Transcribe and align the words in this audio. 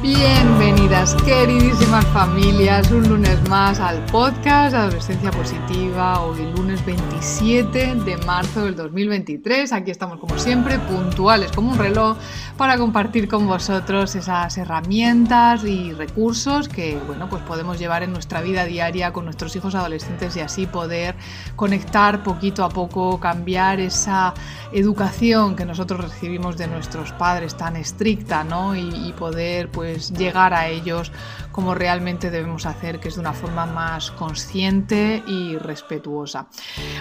Bienvenidas, 0.00 1.16
queridísimas 1.24 2.06
familias, 2.06 2.88
un 2.92 3.08
lunes 3.08 3.48
más 3.48 3.80
al 3.80 4.04
podcast 4.06 4.72
Adolescencia 4.72 5.32
Positiva, 5.32 6.20
hoy 6.20 6.38
lunes 6.56 6.84
27 6.86 7.96
de 7.96 8.16
marzo 8.18 8.64
del 8.64 8.76
2023. 8.76 9.72
Aquí 9.72 9.90
estamos 9.90 10.20
como 10.20 10.38
siempre, 10.38 10.78
puntuales 10.78 11.50
como 11.50 11.72
un 11.72 11.78
reloj, 11.78 12.16
para 12.56 12.78
compartir 12.78 13.26
con 13.28 13.48
vosotros 13.48 14.14
esas 14.14 14.56
herramientas 14.56 15.64
y 15.64 15.92
recursos 15.92 16.68
que, 16.68 16.96
bueno, 17.06 17.28
pues 17.28 17.42
podemos 17.42 17.78
llevar 17.78 18.04
en 18.04 18.12
nuestra 18.12 18.40
vida 18.40 18.64
diaria 18.66 19.12
con 19.12 19.24
nuestros 19.24 19.56
hijos 19.56 19.74
adolescentes 19.74 20.36
y 20.36 20.40
así 20.40 20.66
poder 20.66 21.16
conectar 21.56 22.22
poquito 22.22 22.64
a 22.64 22.68
poco, 22.68 23.18
cambiar 23.18 23.80
esa 23.80 24.34
educación 24.72 25.56
que 25.56 25.64
nosotros 25.64 26.02
recibimos 26.02 26.56
de 26.56 26.68
nuestros 26.68 27.12
padres 27.12 27.56
tan 27.56 27.76
estricta, 27.76 28.44
¿no? 28.44 28.76
Y, 28.76 29.12
poder, 29.18 29.70
pues, 29.70 29.87
pues, 29.94 30.12
llegar 30.12 30.52
a 30.52 30.68
ellos 30.68 31.10
como 31.58 31.74
realmente 31.74 32.30
debemos 32.30 32.66
hacer, 32.66 33.00
que 33.00 33.08
es 33.08 33.16
de 33.16 33.20
una 33.20 33.32
forma 33.32 33.66
más 33.66 34.12
consciente 34.12 35.24
y 35.26 35.56
respetuosa. 35.56 36.46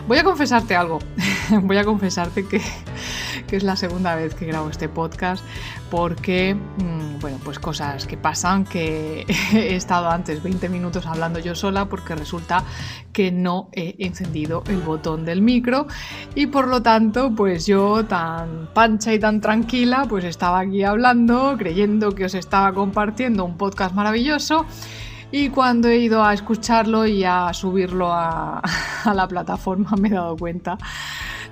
Voy 0.08 0.18
a 0.18 0.24
confesarte 0.24 0.76
algo, 0.76 0.98
voy 1.62 1.78
a 1.78 1.84
confesarte 1.86 2.48
que, 2.48 2.60
es 3.52 3.62
la 3.62 3.76
segunda 3.76 4.16
vez 4.16 4.34
que 4.34 4.48
grabo 4.48 4.68
este 4.72 4.90
podcast 4.90 5.46
porque, 5.92 6.56
mm, 6.56 7.20
bueno, 7.20 7.38
pues 7.44 7.60
cosas 7.60 8.08
que 8.08 8.18
pasan, 8.18 8.66
que 8.66 9.28
he 9.54 9.76
estado 9.76 10.10
antes 10.10 10.42
20 10.42 10.70
minutos 10.70 11.06
hablando 11.06 11.38
yo 11.38 11.54
sola 11.54 11.86
porque 11.86 12.16
resulta 12.16 12.64
que 13.14 13.32
no 13.32 13.70
he 13.74 13.96
encendido 14.00 14.64
el 14.68 14.78
botón 14.78 15.24
del 15.24 15.44
micro 15.44 15.86
y 16.34 16.48
por 16.48 16.68
lo 16.68 16.82
tanto, 16.82 17.32
pues 17.36 17.68
yo 17.68 18.06
tan 18.06 18.70
pancha 18.74 19.14
y 19.14 19.20
tan 19.20 19.40
tranquila, 19.40 20.08
pues 20.10 20.26
estaba 20.26 20.62
aquí 20.62 20.84
hablando, 20.84 21.56
creyendo 21.60 22.16
que 22.16 22.26
os 22.26 22.34
estaba 22.34 22.74
compartiendo 22.74 23.46
un 23.46 23.56
podcast 23.56 23.94
maravilloso 23.94 24.47
y 25.32 25.50
cuando 25.50 25.88
he 25.90 25.98
ido 25.98 26.24
a 26.24 26.34
escucharlo 26.34 27.06
y 27.06 27.24
a 27.24 27.54
subirlo 27.54 28.12
a, 28.14 28.62
a 29.04 29.14
la 29.14 29.28
plataforma 29.28 29.92
me 30.00 30.10
he 30.10 30.12
dado 30.12 30.38
cuenta 30.38 30.78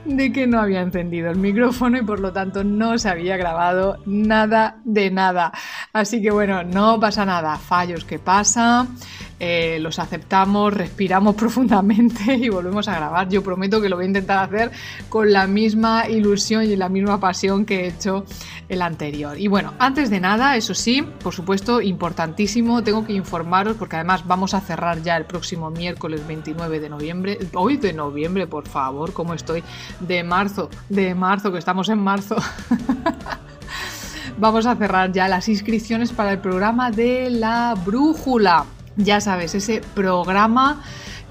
de 0.06 0.32
que 0.32 0.48
no 0.48 0.62
había 0.62 0.82
encendido 0.82 1.32
el 1.32 1.38
micrófono 1.38 1.98
y 1.98 2.04
por 2.04 2.20
lo 2.20 2.32
tanto 2.32 2.64
no 2.64 2.98
se 2.98 3.10
había 3.10 3.38
grabado 3.38 3.98
nada 4.06 4.78
de 4.86 5.10
nada. 5.10 5.52
Así 5.94 6.22
que 6.22 6.32
bueno, 6.32 6.64
no 6.64 7.00
pasa 7.00 7.26
nada, 7.26 7.58
fallos 7.58 8.06
que 8.06 8.20
pasan. 8.20 8.96
Eh, 9.40 9.80
los 9.82 10.00
aceptamos, 10.00 10.74
respiramos 10.74 11.36
profundamente 11.38 12.36
y 12.36 12.50
volvemos 12.50 12.88
a 12.88 12.96
grabar. 12.96 13.30
Yo 13.30 13.44
prometo 13.44 13.82
que 13.82 13.90
lo 13.90 13.98
voy 13.98 14.06
a 14.06 14.08
intentar 14.08 14.46
hacer 14.46 14.72
con 15.10 15.32
la 15.32 15.48
misma 15.48 16.08
ilusión 16.08 16.64
y 16.64 16.76
la 16.76 16.90
misma 16.90 17.20
pasión 17.20 17.66
que 17.66 17.82
he 17.82 17.88
hecho 17.88 18.26
el 18.70 18.82
anterior. 18.82 19.40
Y 19.40 19.48
bueno, 19.48 19.74
antes 19.80 20.10
de 20.10 20.20
nada, 20.20 20.56
eso 20.56 20.74
sí, 20.74 21.02
por 21.02 21.34
supuesto, 21.34 21.82
importantísimo, 21.82 22.84
tengo 22.84 23.06
que 23.06 23.14
informaros 23.14 23.76
porque 23.78 23.98
además 23.98 24.26
vamos 24.26 24.54
a 24.54 24.62
cerrar 24.62 25.02
ya 25.04 25.18
el 25.18 25.26
próximo 25.26 25.70
miércoles 25.70 26.26
29 26.26 26.80
de 26.80 26.90
noviembre. 26.90 27.38
Hoy 27.54 27.78
de 27.78 27.94
noviembre, 27.94 28.48
por 28.48 28.68
favor, 28.68 29.14
¿cómo 29.14 29.34
estoy? 29.34 29.64
De 30.00 30.24
marzo, 30.24 30.70
de 30.90 31.14
marzo, 31.14 31.52
que 31.52 31.60
estamos 31.60 31.90
en 31.90 32.00
marzo. 32.00 32.36
vamos 34.38 34.66
a 34.66 34.76
cerrar 34.76 35.12
ya 35.12 35.28
las 35.28 35.48
inscripciones 35.48 36.12
para 36.12 36.32
el 36.32 36.40
programa 36.40 36.92
de 36.92 37.30
la 37.30 37.76
brújula. 37.86 38.66
Ya 38.98 39.20
sabes, 39.20 39.54
ese 39.56 39.82
programa 39.94 40.82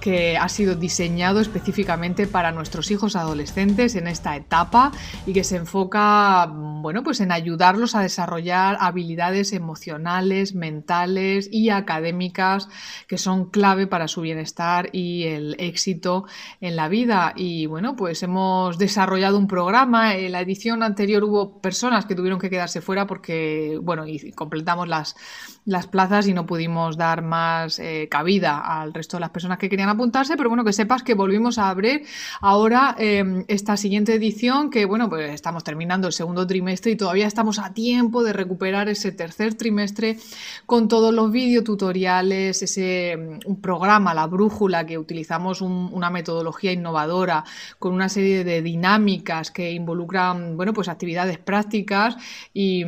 que 0.05 0.37
ha 0.37 0.51
sido 0.51 0.75
diseñado 0.75 1.41
específicamente 1.41 2.27
para 2.27 2.53
nuestros 2.53 2.91
hijos 2.91 3.17
adolescentes 3.17 3.95
en 3.95 4.07
esta 4.07 4.37
etapa 4.37 4.93
y 5.25 5.33
que 5.33 5.45
se 5.45 5.57
enfoca, 5.57 6.45
bueno, 6.47 7.03
pues 7.03 7.23
en 7.23 7.33
ayudarlos 7.33 7.95
a 7.95 8.03
desarrollar 8.03 8.77
habilidades 8.81 9.55
emocionales, 9.55 10.55
mentales 10.55 11.49
y 11.51 11.71
académicas 11.71 12.69
que 13.09 13.17
son 13.17 13.49
clave 13.49 13.87
para 13.87 14.07
su 14.07 14.21
bienestar 14.21 14.91
y 14.93 15.23
el 15.23 15.57
éxito 15.59 16.27
en 16.61 16.77
la 16.77 16.89
vida. 16.89 17.33
Y 17.35 17.65
bueno, 17.65 17.97
pues 17.97 18.23
hemos 18.23 18.77
desarrollado 18.77 19.39
un 19.39 19.49
programa. 19.49 20.17
En 20.17 20.33
la 20.33 20.43
edición 20.43 20.83
anterior 20.83 21.25
hubo 21.25 21.63
personas 21.63 22.05
que 22.05 22.15
tuvieron 22.15 22.39
que 22.39 22.51
quedarse 22.51 22.83
fuera 22.83 23.07
porque, 23.07 23.79
bueno, 23.81 24.05
completamos 24.35 24.87
las, 24.87 25.17
las 25.65 25.87
plazas 25.87 26.27
y 26.27 26.35
no 26.35 26.45
pudimos 26.45 26.99
dar 26.99 27.23
más 27.23 27.79
eh, 27.79 28.07
cabida 28.11 28.59
al 28.59 28.93
resto 28.93 29.17
de 29.17 29.23
las 29.23 29.31
personas 29.31 29.57
que 29.57 29.71
querían 29.71 29.94
apuntarse, 29.95 30.37
pero 30.37 30.49
bueno, 30.49 30.65
que 30.65 30.73
sepas 30.73 31.03
que 31.03 31.15
volvimos 31.15 31.59
a 31.59 31.69
abrir 31.69 32.05
ahora 32.41 32.95
em, 32.99 33.45
esta 33.49 33.77
siguiente 33.77 34.15
edición, 34.15 34.71
que 34.71 34.85
bueno, 34.85 35.09
pues 35.09 35.33
estamos 35.33 35.65
terminando 35.65 36.07
el 36.07 36.13
segundo 36.13 36.47
trimestre 36.47 36.93
y 36.93 36.97
todavía 36.97 37.27
estamos 37.27 37.59
a 37.59 37.73
tiempo 37.73 38.23
de 38.23 38.33
recuperar 38.33 38.89
ese 38.89 39.13
tercer 39.13 39.55
trimestre 39.55 40.19
con 40.67 40.89
todos 40.89 41.13
los 41.15 41.31
videotutoriales, 41.31 42.63
ese 42.63 43.39
mm, 43.47 43.55
programa, 43.57 44.15
la 44.15 44.27
brújula, 44.27 44.87
que 44.87 44.99
utilizamos 44.99 45.61
una 45.61 46.11
metodología 46.11 46.73
innovadora 46.73 47.45
con 47.79 47.95
una 47.95 48.09
serie 48.09 48.45
de 48.45 48.63
dinámicas 48.63 49.51
que 49.51 49.73
involucran, 49.73 50.57
bueno, 50.57 50.73
pues 50.73 50.89
actividades 50.89 51.39
prácticas 51.39 52.17
y, 52.53 52.85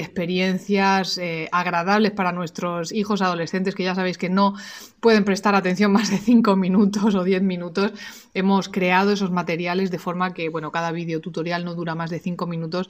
experiencias 0.00 1.18
eh, 1.18 1.48
agradables 1.52 2.12
para 2.12 2.32
nuestros 2.32 2.92
hijos 2.92 3.22
adolescentes, 3.22 3.74
que 3.74 3.84
ya 3.84 3.94
sabéis 3.94 4.18
que 4.18 4.28
no 4.28 4.54
pueden 5.00 5.24
prestar 5.24 5.54
atención 5.54 5.92
más 5.92 6.10
de 6.10 6.18
5 6.40 6.56
minutos 6.56 7.14
o 7.14 7.22
10 7.22 7.42
minutos, 7.42 7.92
hemos 8.32 8.70
creado 8.70 9.12
esos 9.12 9.30
materiales 9.30 9.90
de 9.90 9.98
forma 9.98 10.32
que, 10.32 10.48
bueno, 10.48 10.72
cada 10.72 10.90
vídeo 10.90 11.20
tutorial 11.20 11.66
no 11.66 11.74
dura 11.74 11.94
más 11.94 12.08
de 12.08 12.18
5 12.18 12.46
minutos 12.46 12.88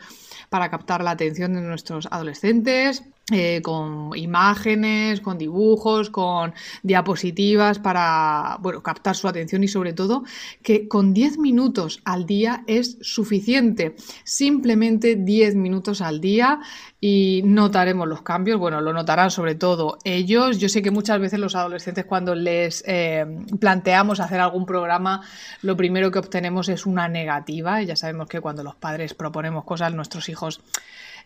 para 0.51 0.71
captar 0.71 1.03
la 1.03 1.11
atención 1.11 1.55
de 1.55 1.63
nuestros 1.63 2.07
adolescentes 2.13 3.03
eh, 3.33 3.61
con 3.63 4.11
imágenes, 4.17 5.21
con 5.21 5.39
dibujos, 5.39 6.11
con 6.11 6.53
diapositivas 6.83 7.79
para 7.79 8.59
bueno, 8.61 8.83
captar 8.83 9.15
su 9.15 9.29
atención 9.29 9.63
y 9.63 9.69
sobre 9.69 9.93
todo 9.93 10.25
que 10.65 10.89
con 10.89 11.15
10 11.15 11.39
minutos 11.39 12.01
al 12.05 12.27
día 12.27 12.65
es 12.67 12.99
suficiente. 13.03 13.95
Simplemente 14.25 15.15
10 15.15 15.55
minutos 15.55 16.01
al 16.01 16.21
día 16.21 16.59
y 17.01 17.43
notaremos 17.45 18.09
los 18.09 18.23
cambios. 18.23 18.59
Bueno, 18.59 18.81
lo 18.81 18.93
notarán 18.93 19.31
sobre 19.31 19.55
todo 19.55 19.99
ellos. 20.03 20.59
Yo 20.59 20.69
sé 20.69 20.83
que 20.83 20.91
muchas 20.91 21.21
veces 21.21 21.39
los 21.39 21.55
adolescentes 21.55 22.07
cuando 22.07 22.35
les 22.35 22.83
eh, 22.85 23.25
planteamos 23.59 24.21
hacer 24.21 24.41
algún 24.41 24.67
programa, 24.67 25.23
lo 25.63 25.77
primero 25.77 26.11
que 26.11 26.19
obtenemos 26.19 26.69
es 26.69 26.87
una 26.87 27.09
negativa. 27.09 27.83
Ya 27.83 27.97
sabemos 27.97 28.29
que 28.29 28.41
cuando 28.41 28.63
los 28.63 28.75
padres 28.77 29.15
proponemos 29.15 29.65
cosas, 29.65 29.95
nuestros 29.95 30.29
hijos 30.29 30.61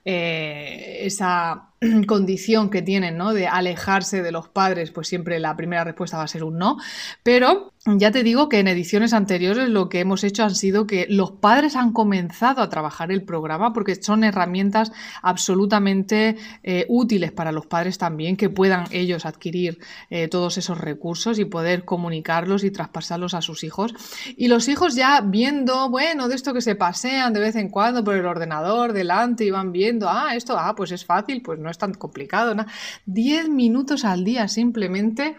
eh, 0.05 0.99
esa 1.03 1.71
condición 2.06 2.71
que 2.71 2.83
tienen, 2.83 3.17
¿no? 3.17 3.33
De 3.33 3.47
alejarse 3.47 4.22
de 4.22 4.33
los 4.33 4.49
padres, 4.49 4.91
pues 4.91 5.09
siempre 5.09 5.39
la 5.41 5.56
primera 5.56 5.84
respuesta 5.84 6.17
va 6.17 6.25
a 6.25 6.28
ser 6.28 6.45
un 6.45 6.59
no. 6.59 6.78
Pero 7.22 7.75
ya 7.87 8.11
te 8.11 8.22
digo 8.22 8.49
que 8.49 8.61
en 8.61 8.69
ediciones 8.69 9.12
anteriores 9.12 9.69
lo 9.69 9.91
que 9.91 10.00
hemos 10.00 10.25
hecho 10.25 10.43
han 10.43 10.55
sido 10.55 10.87
que 10.87 11.06
los 11.11 11.33
padres 11.33 11.77
han 11.77 11.93
comenzado 11.93 12.62
a 12.62 12.71
trabajar 12.71 13.12
el 13.12 13.25
programa 13.25 13.75
porque 13.75 13.94
son 13.97 14.25
herramientas 14.25 14.91
absolutamente 15.21 16.37
eh, 16.62 16.87
útiles 16.89 17.31
para 17.31 17.53
los 17.53 17.67
padres 17.67 17.99
también, 17.99 18.38
que 18.38 18.49
puedan 18.49 18.87
ellos 18.91 19.26
adquirir 19.26 19.81
eh, 20.09 20.29
todos 20.29 20.56
esos 20.56 20.79
recursos 20.79 21.38
y 21.38 21.44
poder 21.44 21.85
comunicarlos 21.85 22.64
y 22.64 22.70
traspasarlos 22.70 23.35
a 23.35 23.43
sus 23.43 23.64
hijos. 23.64 23.94
Y 24.35 24.49
los 24.49 24.69
hijos 24.69 24.94
ya 24.94 25.20
viendo, 25.20 25.91
bueno, 25.91 26.29
de 26.29 26.37
esto 26.37 26.55
que 26.55 26.62
se 26.62 26.76
pasean 26.76 27.35
de 27.35 27.41
vez 27.41 27.55
en 27.56 27.69
cuando 27.69 28.03
por 28.03 28.14
el 28.14 28.25
ordenador 28.25 28.94
delante 28.94 29.44
y 29.44 29.50
van 29.50 29.73
viendo, 29.73 30.09
ah, 30.09 30.35
esto, 30.35 30.56
ah, 30.59 30.75
pues 30.75 30.91
es 30.91 31.05
fácil, 31.05 31.43
pues 31.43 31.59
no 31.59 31.69
es 31.75 31.79
tan 31.79 31.94
complicado, 31.94 32.55
¿no? 32.55 32.65
10 33.06 33.49
minutos 33.50 34.05
al 34.05 34.25
día 34.25 34.49
simplemente 34.49 35.37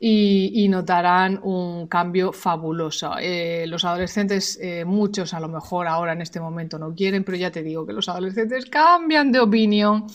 y, 0.00 0.68
notarán 0.68 1.40
un 1.42 1.88
cambio 1.88 2.32
fabuloso. 2.32 3.14
Eh, 3.20 3.66
los 3.66 3.84
adolescentes, 3.84 4.58
eh, 4.62 4.84
muchos 4.84 5.34
a 5.34 5.40
lo 5.40 5.48
mejor 5.48 5.88
ahora 5.88 6.12
en 6.12 6.20
este 6.20 6.40
momento 6.40 6.78
no 6.78 6.94
quieren, 6.94 7.24
pero 7.24 7.36
ya 7.36 7.50
te 7.50 7.62
digo 7.62 7.86
que 7.86 7.92
los 7.92 8.08
adolescentes 8.08 8.66
cambian 8.66 9.32
de 9.32 9.40
opinión 9.40 10.06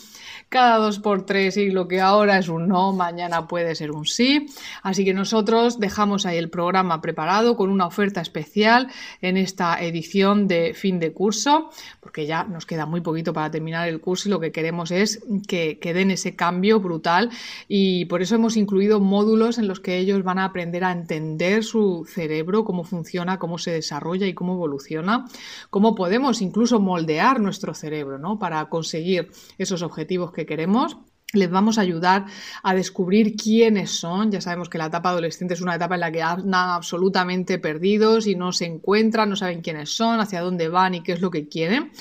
cada 0.53 0.77
dos 0.77 1.00
por 1.00 1.25
tres 1.25 1.57
y 1.57 1.71
lo 1.71 1.88
que 1.88 2.00
ahora 2.00 2.38
es 2.38 2.47
un 2.47 2.68
no, 2.68 2.94
mañana 2.94 3.47
puede 3.47 3.74
ser 3.74 3.91
un 3.91 4.06
sí. 4.06 4.45
Así 4.83 5.03
que 5.03 5.13
nosotros 5.13 5.80
dejamos 5.80 6.27
ahí 6.27 6.38
el 6.38 6.51
programa 6.51 7.01
preparado 7.01 7.57
con 7.57 7.71
una 7.71 7.88
oferta 7.88 8.21
especial 8.21 8.88
en 9.21 9.36
esta 9.36 9.81
edición 9.81 10.47
de 10.47 10.75
fin 10.75 11.00
de 11.00 11.12
curso, 11.12 11.71
porque 12.00 12.27
ya 12.27 12.44
nos 12.44 12.68
queda 12.68 12.86
muy 12.86 13.01
poquito 13.01 13.33
para 13.33 13.50
terminar 13.50 13.89
el 13.89 14.00
curso 14.00 14.29
y 14.29 14.31
lo 14.31 14.39
que 14.39 14.51
queremos 14.51 14.91
es 14.91 15.24
que, 15.47 15.79
que, 15.79 15.94
den 15.94 16.12
ese 16.12 16.36
cambio 16.36 16.79
brutal 16.79 17.31
y 17.68 18.06
por 18.06 18.21
eso 18.21 18.36
hemos 18.36 18.56
incluido 18.56 19.00
módulos 19.00 19.57
en 19.57 19.68
los 19.68 19.73
que 19.80 19.98
ellos 19.98 20.24
van 20.24 20.40
a 20.40 20.46
aprender 20.46 20.84
a 20.84 20.92
entender 20.92 21.64
su 21.64 22.06
cerebro, 22.08 22.64
cómo 22.64 22.84
funciona, 22.84 23.40
cómo 23.40 23.58
se 23.58 23.72
desarrolla 23.72 24.28
y 24.28 24.34
cómo 24.34 24.54
evoluciona, 24.54 25.25
cómo 25.70 25.96
podemos 25.96 26.42
incluso 26.42 26.80
moldear 26.80 27.40
nuestro 27.40 27.74
cerebro 27.74 28.18
¿no? 28.18 28.40
para 28.40 28.66
conseguir 28.70 29.31
esos 29.58 29.81
objetivos 29.81 30.31
que 30.31 30.46
queremos 30.46 30.98
les 31.34 31.50
vamos 31.50 31.78
a 31.78 31.81
ayudar 31.81 32.25
a 32.62 32.75
descubrir 32.75 33.36
quiénes 33.36 33.92
son. 33.92 34.31
Ya 34.31 34.40
sabemos 34.40 34.70
que 34.70 34.78
la 34.78 34.86
etapa 34.86 35.10
adolescente 35.10 35.56
es 35.56 35.62
una 35.62 35.75
etapa 35.75 35.96
en 35.96 36.02
la 36.02 36.12
que 36.12 36.22
andan 36.22 36.70
absolutamente 36.70 37.60
perdidos 37.60 38.28
y 38.28 38.36
no 38.36 38.52
se 38.52 38.66
encuentran, 38.66 39.30
no 39.30 39.36
saben 39.36 39.62
quiénes 39.62 39.90
son, 39.90 40.20
hacia 40.20 40.42
dónde 40.42 40.70
van 40.70 40.96
y 40.96 41.02
qué 41.02 41.14
es 41.14 41.22
lo 41.22 41.31
que 41.31 41.48
quieren. 41.48 41.92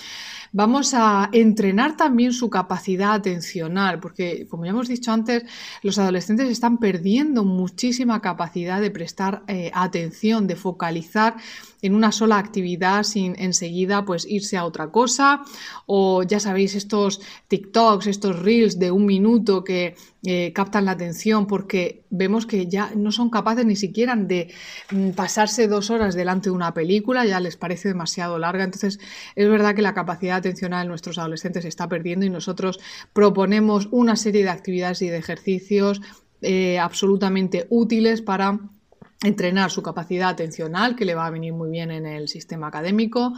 Vamos 0.54 0.92
a 0.92 1.30
entrenar 1.32 1.96
también 1.96 2.34
su 2.34 2.50
capacidad 2.50 3.14
atencional, 3.14 4.00
porque 4.00 4.46
como 4.48 4.66
ya 4.66 4.72
hemos 4.72 4.86
dicho 4.86 5.10
antes, 5.10 5.44
los 5.82 5.98
adolescentes 5.98 6.50
están 6.50 6.76
perdiendo 6.76 7.42
muchísima 7.42 8.20
capacidad 8.20 8.78
de 8.78 8.90
prestar 8.90 9.44
eh, 9.46 9.70
atención, 9.72 10.46
de 10.46 10.56
focalizar 10.56 11.36
en 11.82 11.94
una 11.94 12.12
sola 12.12 12.38
actividad 12.38 13.02
sin 13.02 13.34
enseguida 13.38 14.04
pues 14.04 14.24
irse 14.26 14.56
a 14.56 14.64
otra 14.64 14.90
cosa 14.90 15.42
o 15.86 16.22
ya 16.22 16.40
sabéis 16.40 16.74
estos 16.74 17.20
TikToks, 17.48 18.06
estos 18.06 18.38
reels 18.38 18.78
de 18.78 18.90
un 18.90 19.04
minuto 19.04 19.64
que 19.64 19.96
eh, 20.24 20.52
captan 20.52 20.84
la 20.84 20.92
atención 20.92 21.48
porque 21.48 22.04
vemos 22.10 22.46
que 22.46 22.68
ya 22.68 22.92
no 22.94 23.10
son 23.10 23.28
capaces 23.28 23.66
ni 23.66 23.74
siquiera 23.74 24.14
de 24.14 24.54
mm, 24.92 25.10
pasarse 25.10 25.66
dos 25.66 25.90
horas 25.90 26.14
delante 26.14 26.48
de 26.48 26.54
una 26.54 26.72
película, 26.72 27.26
ya 27.26 27.40
les 27.40 27.56
parece 27.56 27.88
demasiado 27.88 28.38
larga. 28.38 28.62
Entonces 28.62 29.00
es 29.34 29.48
verdad 29.48 29.74
que 29.74 29.82
la 29.82 29.94
capacidad 29.94 30.36
atencional 30.36 30.84
de 30.84 30.90
nuestros 30.90 31.18
adolescentes 31.18 31.62
se 31.62 31.68
está 31.68 31.88
perdiendo 31.88 32.24
y 32.24 32.30
nosotros 32.30 32.78
proponemos 33.12 33.88
una 33.90 34.14
serie 34.14 34.44
de 34.44 34.50
actividades 34.50 35.02
y 35.02 35.08
de 35.08 35.18
ejercicios 35.18 36.00
eh, 36.40 36.78
absolutamente 36.78 37.66
útiles 37.70 38.22
para 38.22 38.60
entrenar 39.22 39.70
su 39.70 39.82
capacidad 39.82 40.30
atencional, 40.30 40.96
que 40.96 41.04
le 41.04 41.14
va 41.14 41.26
a 41.26 41.30
venir 41.30 41.52
muy 41.52 41.70
bien 41.70 41.90
en 41.90 42.06
el 42.06 42.28
sistema 42.28 42.68
académico, 42.68 43.32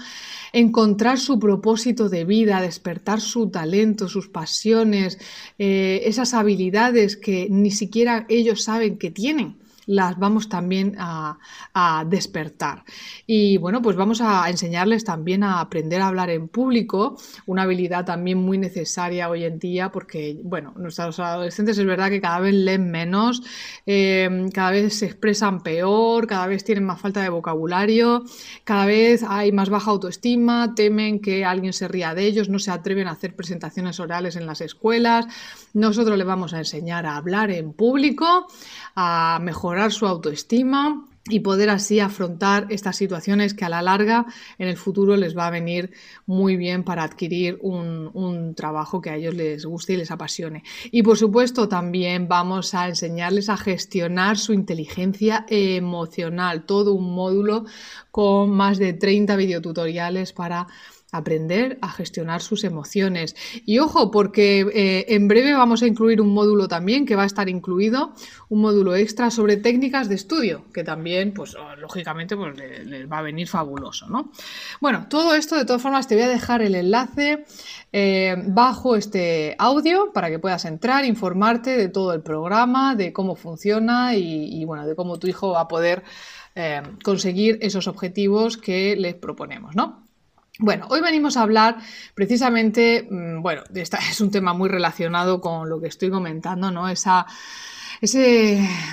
encontrar 0.52 1.18
su 1.18 1.38
propósito 1.38 2.08
de 2.08 2.24
vida, 2.24 2.60
despertar 2.60 3.20
su 3.20 3.50
talento, 3.50 4.08
sus 4.08 4.28
pasiones, 4.28 5.18
eh, 5.58 6.02
esas 6.04 6.34
habilidades 6.34 7.16
que 7.16 7.48
ni 7.50 7.70
siquiera 7.70 8.26
ellos 8.28 8.62
saben 8.62 8.98
que 8.98 9.10
tienen 9.10 9.63
las 9.86 10.18
vamos 10.18 10.48
también 10.48 10.96
a, 10.98 11.38
despertar. 12.06 12.84
Y 13.26 13.56
bueno, 13.58 13.82
pues 13.82 13.96
vamos 13.96 14.20
a 14.20 14.48
enseñarles 14.48 15.04
también 15.04 15.42
a 15.42 15.60
aprender 15.60 16.00
a 16.00 16.08
hablar 16.08 16.30
en 16.30 16.48
público, 16.48 17.18
una 17.46 17.62
habilidad 17.62 18.04
también 18.04 18.38
muy 18.38 18.58
necesaria 18.58 19.28
hoy 19.28 19.44
en 19.44 19.58
día 19.58 19.90
porque, 19.90 20.38
bueno, 20.42 20.72
nuestros 20.76 21.18
adolescentes 21.18 21.78
es 21.78 21.86
verdad 21.86 22.10
que 22.10 22.20
cada 22.20 22.40
vez 22.40 22.54
leen 22.54 22.90
menos, 22.90 23.42
eh, 23.86 24.48
cada 24.52 24.70
vez 24.70 24.98
se 24.98 25.06
expresan 25.06 25.62
peor, 25.62 26.26
cada 26.26 26.46
vez 26.46 26.64
tienen 26.64 26.84
más 26.84 27.00
falta 27.00 27.22
de 27.22 27.28
vocabulario, 27.28 28.24
cada 28.64 28.86
vez 28.86 29.22
hay 29.26 29.52
más 29.52 29.68
baja 29.68 29.90
autoestima, 29.90 30.74
temen 30.74 31.20
que 31.20 31.44
alguien 31.44 31.72
se 31.72 31.88
ría 31.88 32.14
de 32.14 32.24
ellos, 32.24 32.48
no 32.48 32.58
se 32.58 32.70
atreven 32.70 33.08
a 33.08 33.12
hacer 33.12 33.34
presentaciones 33.36 34.00
orales 34.00 34.36
en 34.36 34.46
las 34.46 34.60
escuelas. 34.60 35.26
Nosotros 35.72 36.16
les 36.16 36.26
vamos 36.26 36.54
a 36.54 36.58
enseñar 36.58 37.06
a 37.06 37.16
hablar 37.16 37.50
en 37.50 37.72
público, 37.72 38.46
a 38.94 39.38
mejorar 39.42 39.73
su 39.92 40.06
autoestima 40.06 41.06
y 41.28 41.40
poder 41.40 41.70
así 41.70 42.00
afrontar 42.00 42.66
estas 42.68 42.96
situaciones 42.96 43.54
que 43.54 43.64
a 43.64 43.70
la 43.70 43.80
larga 43.80 44.26
en 44.58 44.68
el 44.68 44.76
futuro 44.76 45.16
les 45.16 45.36
va 45.36 45.46
a 45.46 45.50
venir 45.50 45.90
muy 46.26 46.56
bien 46.56 46.84
para 46.84 47.02
adquirir 47.02 47.58
un, 47.62 48.54
trabajo 48.54 49.00
que 49.00 49.10
a 49.10 49.16
ellos 49.16 49.34
les 49.34 49.64
guste 49.64 49.94
y 49.94 49.96
les 49.96 50.10
apasione. 50.10 50.62
Y 50.90 51.02
por 51.02 51.16
supuesto 51.16 51.66
también 51.66 52.28
vamos 52.28 52.74
a 52.74 52.88
enseñarles 52.88 53.48
a 53.48 53.56
gestionar 53.56 54.36
su 54.36 54.52
inteligencia 54.52 55.46
emocional, 55.48 56.66
todo 56.66 56.92
un 56.92 57.14
módulo 57.14 57.64
con 58.10 58.50
más 58.50 58.78
de 58.78 58.92
30 58.92 59.34
videotutoriales 59.36 60.32
para 60.32 60.66
aprender 61.14 61.78
a 61.80 61.90
gestionar 61.90 62.42
sus 62.42 62.64
emociones. 62.64 63.36
Y 63.64 63.78
ojo, 63.78 64.10
porque 64.10 64.66
eh, 64.74 65.06
en 65.14 65.28
breve 65.28 65.54
vamos 65.54 65.82
a 65.82 65.86
incluir 65.86 66.20
un 66.20 66.34
módulo 66.34 66.66
también 66.66 67.06
que 67.06 67.14
va 67.14 67.22
a 67.22 67.26
estar 67.26 67.48
incluido, 67.48 68.14
un 68.48 68.60
módulo 68.60 68.96
extra 68.96 69.30
sobre 69.30 69.56
técnicas 69.56 70.08
de 70.08 70.16
estudio, 70.16 70.64
que 70.74 70.82
también, 70.82 71.32
pues 71.32 71.56
lógicamente, 71.78 72.36
pues 72.36 72.56
les, 72.56 73.10
va 73.10 73.18
a 73.18 73.22
venir 73.22 73.46
fabuloso, 73.46 74.08
¿no? 74.08 74.32
Bueno, 74.80 75.06
todo 75.08 75.34
esto, 75.34 75.56
de 75.56 75.64
todas 75.64 75.80
formas, 75.80 76.08
te 76.08 76.16
voy 76.16 76.24
a 76.24 76.28
dejar 76.28 76.62
el 76.62 76.74
enlace 76.74 77.44
eh, 77.92 78.34
bajo 78.48 78.96
este 78.96 79.54
audio 79.58 80.12
para 80.12 80.30
que 80.30 80.40
puedas 80.40 80.64
entrar, 80.64 81.04
informarte 81.04 81.76
de 81.76 81.88
todo 81.88 82.12
el 82.12 82.22
programa, 82.22 82.96
de 82.96 83.12
cómo 83.12 83.36
funciona 83.36 84.16
y, 84.16 84.64
bueno, 84.64 84.84
de 84.84 84.96
cómo 84.96 85.18
tu 85.20 85.28
hijo 85.28 85.50
va 85.50 85.60
a 85.60 85.68
poder 85.68 86.02
eh, 86.56 86.82
conseguir 87.04 87.58
esos 87.62 87.86
objetivos 87.86 88.56
que 88.56 88.96
les 88.96 89.14
proponemos, 89.14 89.76
¿no? 89.76 90.03
Bueno, 90.60 90.86
hoy 90.88 91.00
venimos 91.00 91.36
a 91.36 91.42
hablar 91.42 91.78
precisamente, 92.14 93.08
mm, 93.10 93.42
bueno, 93.42 93.62
es 93.74 94.20
un 94.20 94.30
tema 94.30 94.54
muy 94.54 94.68
relacionado 94.68 95.40
con 95.40 95.68
lo 95.68 95.80
que 95.80 95.88
estoy 95.88 96.10
comentando, 96.10 96.70
¿no? 96.70 96.88
Esa, 96.88 97.26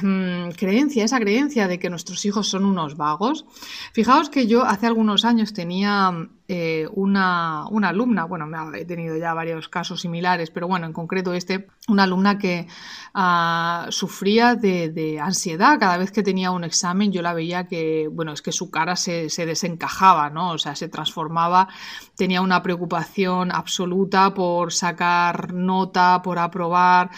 mm, 0.01 0.49
creencia, 0.57 1.05
esa 1.05 1.19
creencia 1.19 1.67
de 1.67 1.77
que 1.77 1.89
nuestros 1.91 2.25
hijos 2.25 2.47
son 2.47 2.65
unos 2.65 2.97
vagos. 2.97 3.45
Fijaos 3.93 4.29
que 4.29 4.47
yo 4.47 4.63
hace 4.65 4.87
algunos 4.87 5.23
años 5.23 5.53
tenía 5.53 6.11
eh, 6.53 6.85
una, 6.95 7.63
alumna, 7.63 8.25
bueno, 8.25 8.45
he 8.75 8.83
tenido 8.83 9.15
ya 9.15 9.33
varios 9.33 9.69
casos 9.69 10.01
similares, 10.01 10.51
pero 10.51 10.67
bueno, 10.67 10.85
en 10.85 10.91
concreto 10.91 11.31
este, 11.31 11.69
una 11.87 12.03
alumna 12.03 12.37
que 12.37 12.67
ah, 13.13 13.87
sufría 13.87 14.55
de, 14.55 15.17
ansiedad. 15.23 15.79
Cada 15.79 15.95
vez 15.95 16.11
que 16.11 16.23
tenía 16.23 16.51
un 16.51 16.65
examen, 16.65 17.13
yo 17.13 17.21
la 17.21 17.33
veía 17.33 17.67
que, 17.67 18.09
bueno, 18.11 18.33
es 18.33 18.41
que 18.41 18.51
su 18.51 18.69
cara 18.69 18.97
se, 18.97 19.29
se 19.29 19.45
desencajaba, 19.45 20.29
¿no? 20.29 20.49
O 20.51 20.57
sea, 20.57 20.75
se 20.75 20.89
transformaba, 20.89 21.69
tenía 22.17 22.41
una 22.41 22.61
preocupación 22.61 23.53
absoluta 23.53 24.33
por 24.33 24.73
sacar 24.73 25.53
nota, 25.53 26.21
por 26.21 26.37
aprobar, 26.37 27.11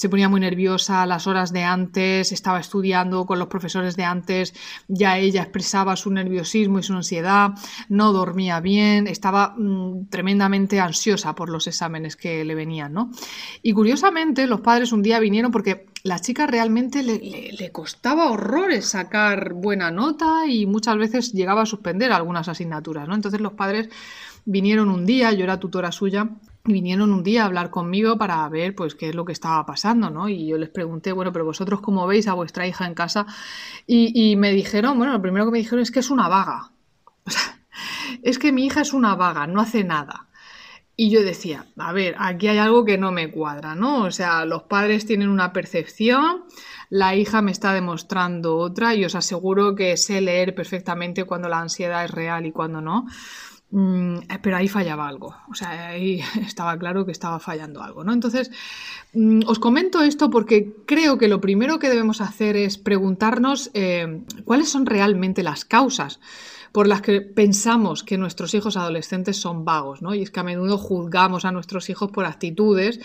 se 0.00 0.08
ponía 0.08 0.30
muy 0.30 0.40
nerviosa 0.40 1.04
las 1.04 1.26
horas 1.26 1.52
de 1.52 1.62
antes, 1.62 2.32
estaba 2.32 2.58
estudiando 2.58 3.26
con 3.26 3.38
los 3.38 3.48
profesores 3.48 3.96
de 3.96 4.04
antes, 4.04 4.54
ya 4.88 5.18
ella 5.18 5.42
expresaba 5.42 5.94
su 5.94 6.10
nerviosismo 6.10 6.78
y 6.78 6.82
su 6.82 6.94
ansiedad, 6.94 7.50
no 7.90 8.12
dormía 8.12 8.60
bien, 8.60 8.79
estaba 9.06 9.54
mm, 9.56 10.06
tremendamente 10.08 10.80
ansiosa 10.80 11.34
por 11.34 11.50
los 11.50 11.66
exámenes 11.66 12.16
que 12.16 12.44
le 12.44 12.54
venían, 12.54 12.92
¿no? 12.92 13.10
Y 13.62 13.72
curiosamente 13.72 14.46
los 14.46 14.60
padres 14.60 14.92
un 14.92 15.02
día 15.02 15.18
vinieron 15.20 15.50
porque 15.52 15.86
la 16.02 16.18
chica 16.18 16.46
realmente 16.46 17.02
le, 17.02 17.70
costaba 17.72 18.30
horrores 18.30 18.86
sacar 18.86 19.52
buena 19.52 19.90
nota 19.90 20.46
y 20.46 20.66
muchas 20.66 20.96
veces 20.96 21.32
llegaba 21.32 21.62
a 21.62 21.66
suspender 21.66 22.12
algunas 22.12 22.48
asignaturas, 22.48 23.06
¿no? 23.06 23.14
Entonces 23.14 23.40
los 23.40 23.52
padres 23.52 23.88
vinieron 24.44 24.88
un 24.88 25.04
día, 25.06 25.32
yo 25.32 25.44
era 25.44 25.60
tutora 25.60 25.92
suya, 25.92 26.30
vinieron 26.64 27.12
un 27.12 27.22
día 27.22 27.42
a 27.42 27.46
hablar 27.46 27.70
conmigo 27.70 28.18
para 28.18 28.48
ver 28.48 28.74
pues 28.74 28.94
qué 28.94 29.10
es 29.10 29.14
lo 29.14 29.24
que 29.24 29.32
estaba 29.32 29.64
pasando, 29.66 30.10
¿no? 30.10 30.28
Y 30.28 30.46
yo 30.46 30.58
les 30.58 30.68
pregunté, 30.68 31.12
bueno, 31.12 31.32
pero 31.32 31.44
vosotros 31.44 31.80
cómo 31.80 32.06
veis 32.06 32.28
a 32.28 32.34
vuestra 32.34 32.66
hija 32.66 32.86
en 32.86 32.94
casa 32.94 33.26
y, 33.86 34.36
me 34.36 34.52
dijeron, 34.52 34.96
bueno, 34.98 35.12
lo 35.12 35.22
primero 35.22 35.46
que 35.46 35.52
me 35.52 35.58
dijeron 35.58 35.80
es 35.80 35.90
que 35.90 36.00
es 36.00 36.10
una 36.10 36.28
vaga. 36.28 36.70
O 37.24 37.30
sea, 37.30 37.59
es 38.22 38.38
que 38.38 38.52
mi 38.52 38.66
hija 38.66 38.82
es 38.82 38.92
una 38.92 39.14
vaga, 39.14 39.46
no 39.46 39.60
hace 39.60 39.84
nada. 39.84 40.28
Y 40.96 41.08
yo 41.08 41.22
decía, 41.22 41.64
a 41.78 41.92
ver, 41.92 42.14
aquí 42.18 42.48
hay 42.48 42.58
algo 42.58 42.84
que 42.84 42.98
no 42.98 43.10
me 43.10 43.30
cuadra, 43.30 43.74
¿no? 43.74 44.02
O 44.02 44.10
sea, 44.10 44.44
los 44.44 44.64
padres 44.64 45.06
tienen 45.06 45.30
una 45.30 45.50
percepción, 45.50 46.44
la 46.90 47.14
hija 47.14 47.40
me 47.40 47.52
está 47.52 47.72
demostrando 47.72 48.58
otra 48.58 48.94
y 48.94 49.06
os 49.06 49.14
aseguro 49.14 49.74
que 49.74 49.96
sé 49.96 50.20
leer 50.20 50.54
perfectamente 50.54 51.24
cuando 51.24 51.48
la 51.48 51.60
ansiedad 51.60 52.04
es 52.04 52.10
real 52.10 52.44
y 52.44 52.52
cuando 52.52 52.82
no. 52.82 53.06
Mm, 53.72 54.18
pero 54.42 54.56
ahí 54.56 54.66
fallaba 54.66 55.06
algo, 55.06 55.36
o 55.48 55.54
sea, 55.54 55.90
ahí 55.90 56.20
estaba 56.44 56.76
claro 56.76 57.06
que 57.06 57.12
estaba 57.12 57.38
fallando 57.38 57.82
algo, 57.82 58.02
¿no? 58.02 58.12
Entonces, 58.12 58.50
mm, 59.14 59.42
os 59.46 59.60
comento 59.60 60.02
esto 60.02 60.28
porque 60.28 60.74
creo 60.86 61.18
que 61.18 61.28
lo 61.28 61.40
primero 61.40 61.78
que 61.78 61.88
debemos 61.88 62.20
hacer 62.20 62.56
es 62.56 62.78
preguntarnos 62.78 63.70
eh, 63.74 64.22
cuáles 64.44 64.68
son 64.68 64.86
realmente 64.86 65.44
las 65.44 65.64
causas 65.64 66.18
por 66.72 66.86
las 66.86 67.02
que 67.02 67.20
pensamos 67.20 68.04
que 68.04 68.18
nuestros 68.18 68.54
hijos 68.54 68.76
adolescentes 68.76 69.36
son 69.36 69.64
vagos, 69.64 70.02
¿no? 70.02 70.14
Y 70.14 70.22
es 70.22 70.30
que 70.30 70.40
a 70.40 70.44
menudo 70.44 70.78
juzgamos 70.78 71.44
a 71.44 71.52
nuestros 71.52 71.90
hijos 71.90 72.10
por 72.10 72.24
actitudes 72.24 73.00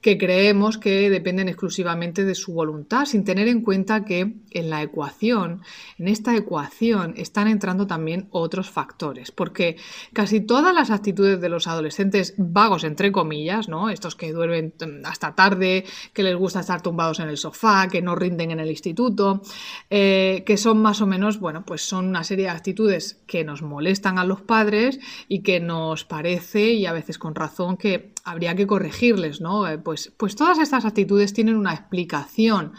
que 0.00 0.16
creemos 0.16 0.78
que 0.78 1.10
dependen 1.10 1.48
exclusivamente 1.48 2.24
de 2.24 2.34
su 2.34 2.52
voluntad, 2.52 3.04
sin 3.04 3.24
tener 3.24 3.48
en 3.48 3.62
cuenta 3.62 4.04
que 4.04 4.36
en 4.50 4.70
la 4.70 4.82
ecuación, 4.82 5.62
en 5.98 6.08
esta 6.08 6.36
ecuación, 6.36 7.14
están 7.16 7.48
entrando 7.48 7.86
también 7.86 8.28
otros 8.30 8.70
factores, 8.70 9.32
porque 9.32 9.76
casi 10.12 10.40
todas 10.40 10.72
las 10.72 10.90
actitudes 10.90 11.40
de 11.40 11.48
los 11.48 11.66
adolescentes 11.66 12.34
vagos, 12.38 12.84
entre 12.84 13.10
comillas, 13.10 13.68
¿no? 13.68 13.90
Estos 13.90 14.14
que 14.14 14.32
duermen 14.32 14.72
hasta 15.04 15.34
tarde, 15.34 15.84
que 16.12 16.22
les 16.22 16.36
gusta 16.36 16.60
estar 16.60 16.80
tumbados 16.80 17.18
en 17.18 17.28
el 17.28 17.36
sofá, 17.36 17.88
que 17.88 18.00
no 18.00 18.14
rinden 18.14 18.52
en 18.52 18.60
el 18.60 18.70
instituto, 18.70 19.42
eh, 19.90 20.44
que 20.46 20.56
son 20.56 20.80
más 20.80 21.00
o 21.00 21.06
menos, 21.06 21.40
bueno, 21.40 21.64
pues 21.64 21.82
son 21.82 22.06
una 22.06 22.22
serie 22.22 22.44
de 22.44 22.50
actitudes 22.50 23.20
que 23.26 23.42
nos 23.42 23.62
molestan 23.62 24.18
a 24.18 24.24
los 24.24 24.42
padres 24.42 25.00
y 25.26 25.40
que 25.42 25.58
nos 25.58 26.04
parece, 26.04 26.72
y 26.72 26.86
a 26.86 26.92
veces 26.92 27.18
con 27.18 27.34
razón, 27.34 27.76
que 27.76 28.12
habría 28.30 28.54
que 28.54 28.66
corregirles, 28.66 29.40
¿no? 29.40 29.66
Eh, 29.66 29.78
pues, 29.78 30.12
pues 30.16 30.36
todas 30.36 30.58
estas 30.58 30.84
actitudes 30.84 31.32
tienen 31.32 31.56
una 31.56 31.72
explicación. 31.74 32.72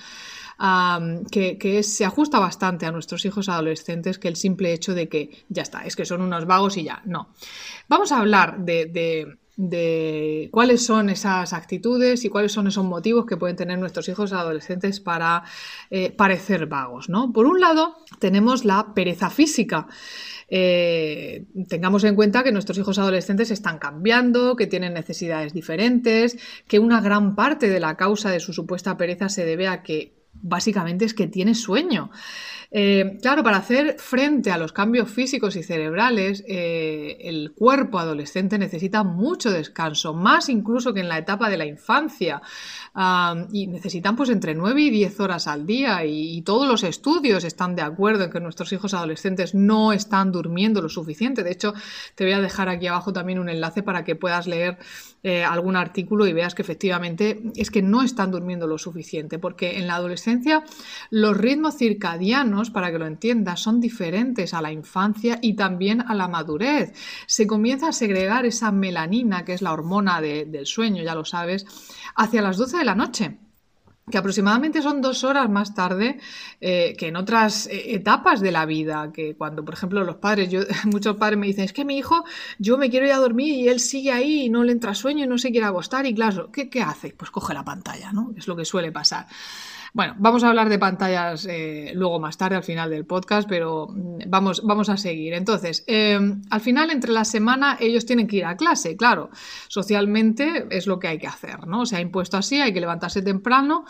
que, 1.32 1.84
se 1.84 2.06
ajusta 2.06 2.38
bastante 2.39 2.86
a 2.86 2.91
nuestros 2.91 3.24
hijos 3.25 3.48
adolescentes 3.48 4.20
que 4.20 4.27
el 4.27 4.36
simple 4.36 4.74
hecho 4.74 4.94
de 4.94 5.08
que 5.08 5.46
ya 5.48 5.62
está, 5.62 5.86
es 5.86 5.96
que 5.96 6.06
son 6.06 6.22
unos 6.22 6.46
vagos 6.46 6.75
y 6.77 6.84
ya. 6.84 7.01
No. 7.06 7.29
Vamos 7.88 8.12
a 8.12 8.20
hablar 8.20 8.58
de, 8.60 9.38
cuáles 10.51 10.86
son 10.86 11.10
esas 11.10 11.53
actitudes 11.53 12.25
y 12.25 12.29
cuáles 12.29 12.51
son 12.51 12.68
esos 12.68 12.84
motivos 12.86 13.25
que 13.25 13.38
pueden 13.38 13.56
tener 13.56 13.79
nuestros 13.79 14.10
hijos 14.10 14.34
adolescentes 14.34 15.00
para 15.00 15.44
eh, 15.89 16.12
parecer 16.12 16.65
vagos. 16.65 17.08
¿no? 17.08 17.32
Por 17.32 17.46
un 17.46 17.62
lado, 17.62 17.96
tenemos 18.20 18.65
la 18.65 18.94
pereza 18.94 19.29
física. 19.29 19.88
Eh, 20.50 21.46
tengamos 21.68 22.03
en 22.03 22.15
cuenta 22.15 22.44
que 22.44 22.51
nuestros 22.51 22.77
hijos 22.77 22.98
adolescentes 23.00 23.51
están 23.51 23.77
cambiando, 23.77 24.56
que 24.56 24.68
tienen 24.68 24.94
necesidades 24.94 25.53
diferentes, 25.53 26.38
que 26.68 26.79
una 26.79 27.01
gran 27.01 27.36
parte 27.36 27.70
de 27.70 27.79
la 27.79 27.96
causa 27.96 28.32
de 28.32 28.39
su 28.39 28.53
supuesta 28.53 28.98
pereza 28.98 29.29
se 29.29 29.46
debe 29.46 29.68
a 29.68 29.84
que 29.84 30.18
básicamente 30.41 31.05
es 31.05 31.13
que 31.13 31.27
tiene 31.27 31.55
sueño. 31.55 32.12
Eh, 32.72 33.17
claro, 33.22 33.43
para 33.43 33.58
hacer 33.58 33.96
frente 33.98 34.51
a 34.51 34.58
los 34.60 34.72
cambios 34.72 35.10
físicos 35.10 35.55
y 35.55 35.63
cerebrales, 35.63 36.43
eh, 36.48 37.17
el 37.22 37.51
cuerpo 37.53 37.98
adolescente 37.98 38.60
necesita 38.60 39.03
mucho 39.03 39.50
descanso, 39.50 40.13
más 40.13 40.50
incluso 40.50 40.93
que 40.93 41.00
en 41.00 41.10
la 41.10 41.17
etapa 41.17 41.50
de 41.50 41.58
la 41.58 41.65
infancia. 41.65 42.41
y 43.51 43.67
necesitan 43.67 44.15
pues 44.15 44.29
entre 44.29 44.55
9 44.55 44.81
y 44.81 44.89
10 44.89 45.19
horas 45.19 45.48
al 45.48 45.65
día 45.65 46.05
y, 46.05 46.41
todos 46.41 46.67
los 46.67 46.84
estudios 46.84 47.43
están 47.43 47.75
de 47.75 47.81
acuerdo 47.81 48.24
en 48.24 48.31
que 48.31 48.39
nuestros 48.39 48.72
hijos 48.74 48.93
adolescentes 48.93 49.53
no 49.53 49.93
están 49.93 50.31
durmiendo 50.31 50.81
lo 50.81 50.89
suficiente. 50.89 51.43
De 51.43 51.51
hecho, 51.51 51.74
te 52.15 52.24
voy 52.24 52.34
a 52.34 52.41
dejar 52.41 52.69
aquí 52.69 52.88
abajo 52.88 53.13
también 53.13 53.39
un 53.39 53.50
enlace 53.50 53.84
para 53.84 54.03
que 54.03 54.15
puedas 54.15 54.48
leer 54.48 54.77
eh, 55.22 55.43
algún 55.43 55.75
artículo 55.75 56.25
y 56.27 56.34
veas 56.34 56.55
que 56.55 56.62
efectivamente 56.62 57.41
es 57.55 57.69
que 57.72 57.81
no 57.81 58.03
están 58.03 58.31
durmiendo 58.31 58.67
lo 58.67 58.77
suficiente, 58.77 59.38
porque 59.38 59.77
en 59.77 59.88
la 59.88 59.96
adolescencia 59.96 60.28
los 61.09 61.38
ritmos 61.38 61.77
circadianos, 61.77 62.69
para 62.69 62.91
que 62.91 63.00
lo 63.00 63.07
entiendas, 63.07 63.59
son 63.59 63.79
diferentes 63.79 64.53
a 64.53 64.62
la 64.62 64.71
infancia 64.71 65.39
y 65.41 65.53
también 65.55 66.01
a 66.01 66.15
la 66.15 66.27
madurez. 66.27 66.93
Se 67.25 67.48
comienza 67.48 67.89
a 67.89 67.93
segregar 67.93 68.45
esa 68.45 68.71
melanina, 68.71 69.45
que 69.45 69.53
es 69.53 69.62
la 69.62 69.74
hormona 69.74 70.21
del 70.21 70.65
sueño, 70.65 71.03
ya 71.03 71.15
lo 71.15 71.25
sabes, 71.25 71.65
hacia 72.15 72.41
las 72.41 72.57
12 72.57 72.77
de 72.77 72.86
la 72.86 72.95
noche 72.95 73.38
que 74.09 74.17
aproximadamente 74.17 74.81
son 74.81 75.01
dos 75.01 75.24
horas 75.24 75.50
más 75.50 75.74
tarde 75.74 76.19
eh, 76.59 76.95
que 76.98 77.07
en 77.07 77.15
otras 77.15 77.67
eh, 77.67 77.93
etapas 77.95 78.41
de 78.41 78.51
la 78.51 78.65
vida, 78.65 79.12
que 79.13 79.36
cuando, 79.36 79.63
por 79.63 79.74
ejemplo, 79.74 80.03
los 80.03 80.15
padres, 80.15 80.50
muchos 80.86 81.15
padres 81.17 81.38
me 81.39 81.48
dicen, 81.48 81.65
es 81.65 81.74
que 81.74 81.86
mi 81.86 81.98
hijo, 81.98 82.24
yo 82.57 82.77
me 82.77 82.89
quiero 82.89 83.05
ir 83.05 83.13
a 83.13 83.17
dormir 83.17 83.53
y 83.55 83.67
él 83.67 83.79
sigue 83.79 84.12
ahí 84.12 84.45
y 84.45 84.50
no 84.50 84.63
le 84.63 84.71
entra 84.71 84.95
sueño 84.95 85.25
y 85.25 85.27
no 85.27 85.38
se 85.38 85.51
quiere 85.51 85.67
acostar 85.67 86.05
y 86.05 86.13
claro, 86.13 86.51
¿qué, 86.51 86.69
qué 86.69 86.81
hace? 86.81 87.12
Pues 87.12 87.31
coge 87.31 87.53
la 87.53 87.63
pantalla, 87.63 88.12
¿no? 88.12 88.33
Es 88.36 88.48
lo 88.48 88.55
que 88.55 88.65
suele 88.65 88.91
pasar. 88.91 89.27
Bueno, 89.93 90.15
vamos 90.19 90.43
a 90.43 90.50
hablar 90.50 90.69
de 90.69 90.77
pantallas 90.77 91.48
eh, 91.50 91.91
luego 91.96 92.19
más 92.19 92.38
tarde 92.38 92.55
al 92.55 92.63
final 92.63 92.89
del 92.89 93.05
podcast, 93.05 93.50
pero 93.50 93.88
mm, 93.89 94.19
vamos, 94.27 94.62
vamos 94.63 94.89
a 94.89 94.98
seguir. 94.98 95.34
Entonces, 95.34 95.84
em, 95.88 96.41
al 96.50 96.62
final, 96.62 96.91
entre 96.91 97.12
la 97.12 97.25
semana, 97.25 97.77
ellos 97.79 98.05
tienen 98.05 98.27
que 98.27 98.38
ir 98.38 98.46
a 98.46 98.55
clase, 98.55 98.96
claro. 98.96 99.29
Socialmente 99.67 100.67
es 100.69 100.86
lo 100.86 101.00
que 101.00 101.08
hay 101.08 101.17
que 101.17 101.27
hacer, 101.27 101.67
¿no? 101.67 101.86
Se 101.86 101.96
ha 101.96 102.01
impuesto 102.01 102.38
así, 102.38 102.62
hay 102.62 102.74
que 102.74 102.79
levantarse 102.79 103.22
temprano 103.22 103.86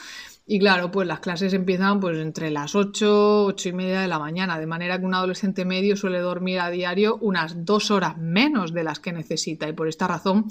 y 0.51 0.57
claro, 0.57 0.89
pues 0.89 1.07
las 1.07 1.19
clases 1.19 1.53
empiezan 1.53 1.99
pues 1.99 2.17
entre 2.17 2.49
las 2.49 2.73
8, 2.73 3.45
8 3.45 3.69
y 3.69 3.71
media 3.71 4.01
de 4.01 4.07
la 4.07 4.17
mañana, 4.17 4.57
de 4.57 4.65
manera 4.65 4.97
que 4.97 5.05
un 5.05 5.13
adolescente 5.13 5.63
medio 5.63 5.95
suele 5.95 6.17
dormir 6.17 6.59
a 6.59 6.71
diario 6.71 7.19
unas 7.21 7.63
dos 7.65 7.91
horas 7.91 8.17
menos 8.17 8.73
de 8.73 8.83
las 8.83 8.99
que 8.99 9.13
necesita 9.13 9.69
y 9.69 9.73
por 9.73 9.87
esta 9.87 10.07
razón 10.07 10.45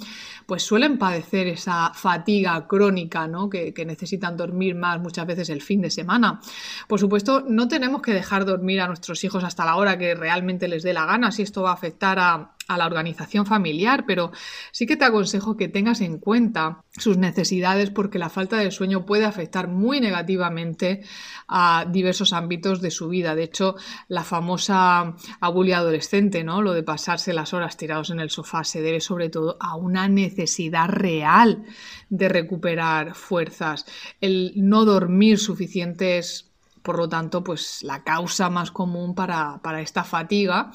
pues 0.47 0.63
suelen 0.63 0.99
padecer 0.99 1.49
esa 1.49 1.93
fatiga 1.95 2.69
crónica, 2.69 3.27
¿no? 3.27 3.51
Que, 3.51 3.75
que 3.75 3.85
necesitan 3.85 4.37
dormir 4.37 4.77
más 4.77 5.01
muchas 5.01 5.27
veces 5.27 5.51
el 5.51 5.63
fin 5.63 5.81
de 5.81 5.91
semana. 5.91 6.39
Por 6.87 7.01
supuesto, 7.01 7.45
no 7.49 7.67
tenemos 7.67 8.01
que 8.01 8.15
dejar 8.15 8.45
dormir 8.45 8.81
a 8.81 8.87
nuestros 8.87 9.25
hijos 9.25 9.43
hasta 9.43 9.65
la 9.65 9.75
hora 9.75 9.99
que 9.99 10.15
realmente 10.15 10.69
les 10.69 10.85
dé 10.85 10.93
la 10.93 11.07
gana, 11.07 11.33
si 11.33 11.43
esto 11.43 11.63
va 11.63 11.71
a 11.71 11.75
afectar 11.75 12.21
a 12.21 12.53
a 12.69 12.77
la 12.77 12.87
organización 12.87 13.47
familiar, 13.47 14.05
pero 14.07 14.31
sí 14.73 14.87
que 14.87 14.97
te 14.97 15.07
aconsejo 15.07 15.57
que 15.57 15.69
tengas 15.69 16.01
en 16.03 16.19
cuenta 16.19 16.85
sus 16.97 17.17
necesidades 17.17 17.91
porque 17.91 18.19
la 18.19 18.29
falta 18.29 18.59
de 18.59 18.71
sueño 18.71 19.07
puede 19.07 19.25
afectar 19.25 19.69
muy 19.69 20.01
negativamente 20.01 21.03
a 21.49 21.87
diversos 21.91 22.33
ámbitos 22.33 22.83
de 22.83 22.91
su 22.91 23.09
vida. 23.09 23.35
De 23.35 23.45
hecho, 23.45 23.77
la 24.09 24.23
famosa 24.23 25.17
abulia 25.41 25.79
adolescente, 25.79 26.45
¿no? 26.45 26.61
Lo 26.61 26.75
de 26.75 26.83
pasarse 26.83 27.33
las 27.33 27.55
horas 27.55 27.77
tirados 27.77 28.11
en 28.11 28.21
el 28.21 28.31
sofá 28.31 28.65
se 28.65 28.83
debe 28.83 29.01
sobre 29.01 29.31
todo 29.31 29.57
a 29.61 29.75
una 29.77 30.07
necesidad 30.09 30.89
real 30.89 31.65
de 32.11 32.29
recuperar 32.29 33.15
fuerzas. 33.15 33.87
El 34.21 34.53
no 34.57 34.85
dormir 34.85 35.39
suficiente 35.39 36.19
es, 36.19 36.48
por 36.83 36.99
lo 36.99 37.09
tanto, 37.09 37.43
pues 37.45 37.83
la 37.83 38.03
causa 38.03 38.51
más 38.51 38.71
común 38.71 39.15
para, 39.15 39.59
para 39.63 39.81
esta 39.81 40.05
fatiga 40.05 40.71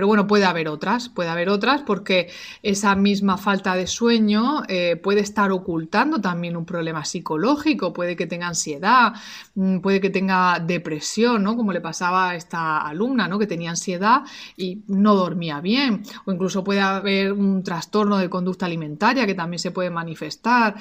pero 0.00 0.06
bueno, 0.06 0.26
puede 0.26 0.44
haber 0.44 0.68
otras, 0.68 1.08
puede 1.08 1.28
haber 1.28 1.48
otras 1.48 1.82
porque 1.82 2.30
esa 2.62 2.94
misma 2.94 3.36
falta 3.36 3.74
de 3.74 3.86
sueño 3.86 4.62
eh, 4.68 4.96
puede 4.96 5.20
estar 5.20 5.52
ocultando 5.52 6.20
también 6.20 6.56
un 6.56 6.64
problema 6.64 7.04
psicológico, 7.04 7.92
puede 7.92 8.16
que 8.16 8.26
tenga 8.26 8.48
ansiedad, 8.48 9.12
mm, 9.54 9.80
puede 9.80 10.00
que 10.00 10.10
tenga 10.10 10.58
depresión, 10.58 11.42
¿no? 11.42 11.56
Como 11.56 11.72
le 11.72 11.80
pasaba 11.80 12.30
a 12.30 12.36
esta 12.36 12.78
alumna, 12.78 13.28
¿no? 13.28 13.38
Que 13.38 13.46
tenía 13.46 13.70
ansiedad 13.70 14.22
y 14.56 14.82
no 14.86 15.14
dormía 15.14 15.60
bien, 15.60 16.02
o 16.24 16.32
incluso 16.32 16.64
puede 16.64 16.80
haber 16.80 17.32
un 17.32 17.62
trastorno 17.62 18.16
de 18.16 18.30
conducta 18.30 18.66
alimentaria 18.66 19.26
que 19.26 19.34
también 19.34 19.58
se 19.58 19.70
puede 19.70 19.90
manifestar. 19.90 20.76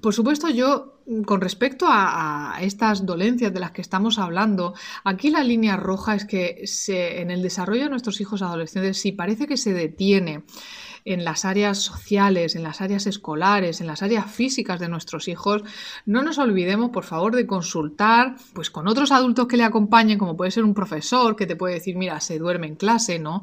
por 0.00 0.14
supuesto, 0.14 0.48
yo 0.48 0.99
con 1.24 1.40
respecto 1.40 1.86
a, 1.88 2.58
estas 2.60 3.04
dolencias 3.06 3.52
de 3.52 3.60
las 3.60 3.72
que 3.72 3.82
estamos 3.82 4.18
hablando, 4.18 4.74
aquí 5.04 5.30
la 5.30 5.42
línea 5.42 5.76
roja 5.76 6.14
es 6.14 6.24
que 6.24 6.64
en 6.88 7.30
el 7.30 7.42
desarrollo 7.42 7.84
de 7.84 7.90
nuestros 7.90 8.20
hijos 8.20 8.42
adolescentes, 8.42 8.98
si 8.98 9.12
parece 9.12 9.46
que 9.46 9.56
se 9.56 9.72
detiene 9.72 10.44
en 11.04 11.24
las 11.24 11.44
áreas 11.44 11.78
sociales, 11.78 12.56
en 12.56 12.62
las 12.62 12.80
áreas 12.80 13.06
escolares, 13.06 13.80
en 13.80 13.86
las 13.86 14.02
áreas 14.02 14.30
físicas 14.30 14.80
de 14.80 14.88
nuestros 14.88 15.28
hijos, 15.28 15.62
no 16.06 16.22
nos 16.22 16.38
olvidemos, 16.38 16.90
por 16.90 17.04
favor, 17.04 17.34
de 17.34 17.46
consultar 17.46 18.36
pues, 18.52 18.70
con 18.70 18.88
otros 18.88 19.12
adultos 19.12 19.46
que 19.46 19.56
le 19.56 19.64
acompañen, 19.64 20.18
como 20.18 20.36
puede 20.36 20.50
ser 20.50 20.64
un 20.64 20.74
profesor 20.74 21.36
que 21.36 21.46
te 21.46 21.56
puede 21.56 21.74
decir, 21.74 21.96
mira, 21.96 22.20
se 22.20 22.38
duerme 22.38 22.66
en 22.66 22.76
clase, 22.76 23.18
¿no? 23.18 23.42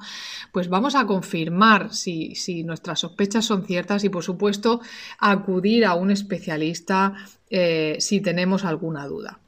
Pues 0.52 0.70
vamos 0.70 0.96
a 0.96 1.06
confirmar 1.06 1.94
si, 1.94 2.34
nuestras 2.64 3.00
sospechas 3.00 3.46
son 3.46 3.66
ciertas 3.66 4.04
y, 4.04 4.10
por 4.10 4.24
supuesto, 4.24 4.82
acudir 5.20 5.86
a 5.86 5.96
un 5.96 6.12
especialista 6.12 7.14
eh, 7.50 7.98
si 8.00 8.22
tenemos 8.22 8.66
alguna 8.66 9.08
duda. 9.08 9.40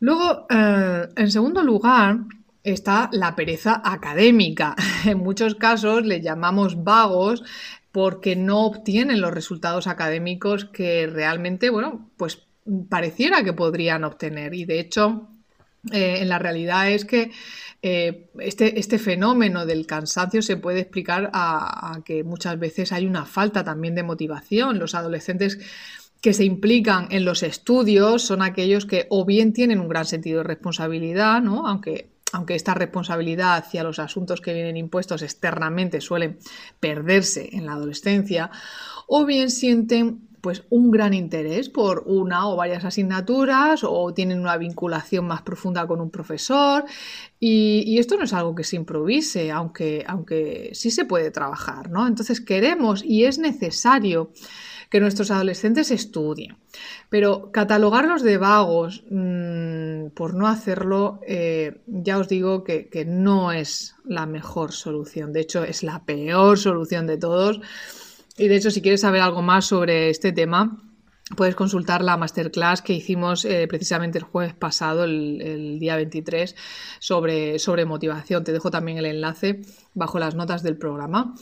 Luego, 0.00 0.46
eh, 0.50 1.08
en 1.16 1.30
segundo 1.30 1.62
lugar, 1.62 2.18
está 2.66 3.08
la 3.12 3.36
pereza 3.36 3.80
académica. 3.84 4.74
En 5.06 5.18
muchos 5.18 5.54
casos 5.54 6.04
le 6.04 6.20
llamamos 6.20 6.82
vagos 6.82 7.44
porque 7.92 8.36
no 8.36 8.66
obtienen 8.66 9.20
los 9.20 9.32
resultados 9.32 9.86
académicos 9.86 10.64
que 10.64 11.06
realmente, 11.06 11.70
bueno, 11.70 12.10
pues 12.16 12.42
pareciera 12.88 13.44
que 13.44 13.52
podrían 13.52 14.04
obtener. 14.04 14.52
Y 14.52 14.64
de 14.64 14.80
hecho, 14.80 15.28
eh, 15.92 16.18
en 16.20 16.28
la 16.28 16.38
realidad 16.38 16.90
es 16.90 17.04
que 17.04 17.30
eh, 17.82 18.30
este, 18.40 18.80
este, 18.80 18.98
fenómeno 18.98 19.64
del 19.64 19.86
cansancio 19.86 20.42
se 20.42 20.56
puede 20.56 20.80
explicar 20.80 21.30
a, 21.32 22.00
que 22.04 22.24
muchas 22.24 22.58
veces 22.58 22.92
hay 22.92 23.06
una 23.06 23.24
falta 23.24 23.62
también 23.62 23.94
de 23.94 24.02
motivación. 24.02 24.80
Los 24.80 24.96
adolescentes 24.96 25.58
que 26.20 26.34
se 26.34 26.44
implican 26.44 27.06
en 27.10 27.24
los 27.24 27.44
estudios 27.44 28.22
son 28.22 28.42
aquellos 28.42 28.86
que 28.86 29.06
o 29.10 29.24
bien 29.24 29.52
tienen 29.52 29.78
un 29.78 29.88
gran 29.88 30.04
sentido 30.04 30.38
de 30.38 30.44
responsabilidad, 30.44 31.40
¿no? 31.40 31.68
aunque 31.68 32.15
aunque 32.32 32.54
esta 32.54 32.74
responsabilidad 32.74 33.56
hacia 33.56 33.84
los 33.84 33.98
asuntos 33.98 34.40
que 34.40 34.52
vienen 34.52 34.76
impuestos 34.76 35.22
externamente 35.22 36.00
suelen 36.00 36.38
perderse 36.80 37.50
en 37.52 37.66
la 37.66 37.72
adolescencia, 37.72 38.50
o 39.06 39.24
bien 39.24 39.50
sienten 39.50 40.26
pues 40.46 40.62
un 40.70 40.92
gran 40.92 41.12
interés 41.12 41.68
por 41.68 42.04
una 42.06 42.48
o 42.48 42.54
varias 42.54 42.84
asignaturas 42.84 43.82
o 43.82 44.14
tienen 44.14 44.38
una 44.38 44.56
vinculación 44.56 45.26
más 45.26 45.42
profunda 45.42 45.88
con 45.88 46.00
un 46.00 46.10
profesor 46.10 46.84
y, 47.40 47.98
esto 47.98 48.16
no 48.16 48.22
es 48.22 48.32
algo 48.32 48.54
que 48.54 48.62
se 48.62 48.76
improvise, 48.76 49.50
aunque, 49.50 50.04
aunque 50.06 50.70
sí 50.72 50.92
se 50.92 51.04
puede 51.04 51.32
trabajar, 51.32 51.90
¿no? 51.90 52.06
Entonces 52.06 52.40
queremos 52.40 53.02
y 53.04 53.24
es 53.24 53.40
necesario 53.40 54.30
que 54.90 55.00
nuestros 55.00 55.30
adolescentes 55.30 55.90
estudien. 55.90 56.56
Pero 57.08 57.50
catalogarlos 57.52 58.22
de 58.22 58.38
vagos 58.38 59.04
mm, 59.10 60.08
por 60.14 60.34
no 60.34 60.46
hacerlo, 60.46 61.20
eh, 61.26 61.80
ya 61.86 62.18
os 62.18 62.28
digo 62.28 62.64
que, 62.64 63.04
no 63.06 63.52
es 63.52 63.94
la 64.04 64.26
mejor 64.26 64.72
solución. 64.72 65.32
De 65.32 65.40
hecho, 65.40 65.64
es 65.64 65.82
la 65.82 66.04
peor 66.04 66.58
solución 66.58 67.06
de 67.06 67.18
todos. 67.18 67.60
Y 68.36 68.48
de 68.48 68.56
hecho, 68.56 68.70
si 68.70 68.82
quieres 68.82 69.00
saber 69.00 69.22
algo 69.22 69.42
más 69.42 69.66
sobre 69.66 70.10
este 70.10 70.32
tema, 70.32 70.82
Puedes 71.34 71.56
consultar 71.56 72.04
la 72.04 72.16
masterclass 72.16 72.82
que 72.82 72.92
hicimos 72.92 73.44
eh, 73.44 73.66
precisamente 73.66 74.16
el 74.16 74.22
jueves 74.22 74.54
pasado, 74.54 75.02
el, 75.02 75.42
el, 75.42 75.80
día 75.80 75.96
23, 75.96 76.54
sobre, 77.00 77.58
sobre 77.58 77.84
motivación. 77.84 78.44
Te 78.44 78.52
dejo 78.52 78.70
también 78.70 78.98
el 78.98 79.06
enlace 79.06 79.60
bajo 79.92 80.20
las 80.20 80.36
notas 80.36 80.62
del 80.62 80.76
programa. 80.76 81.34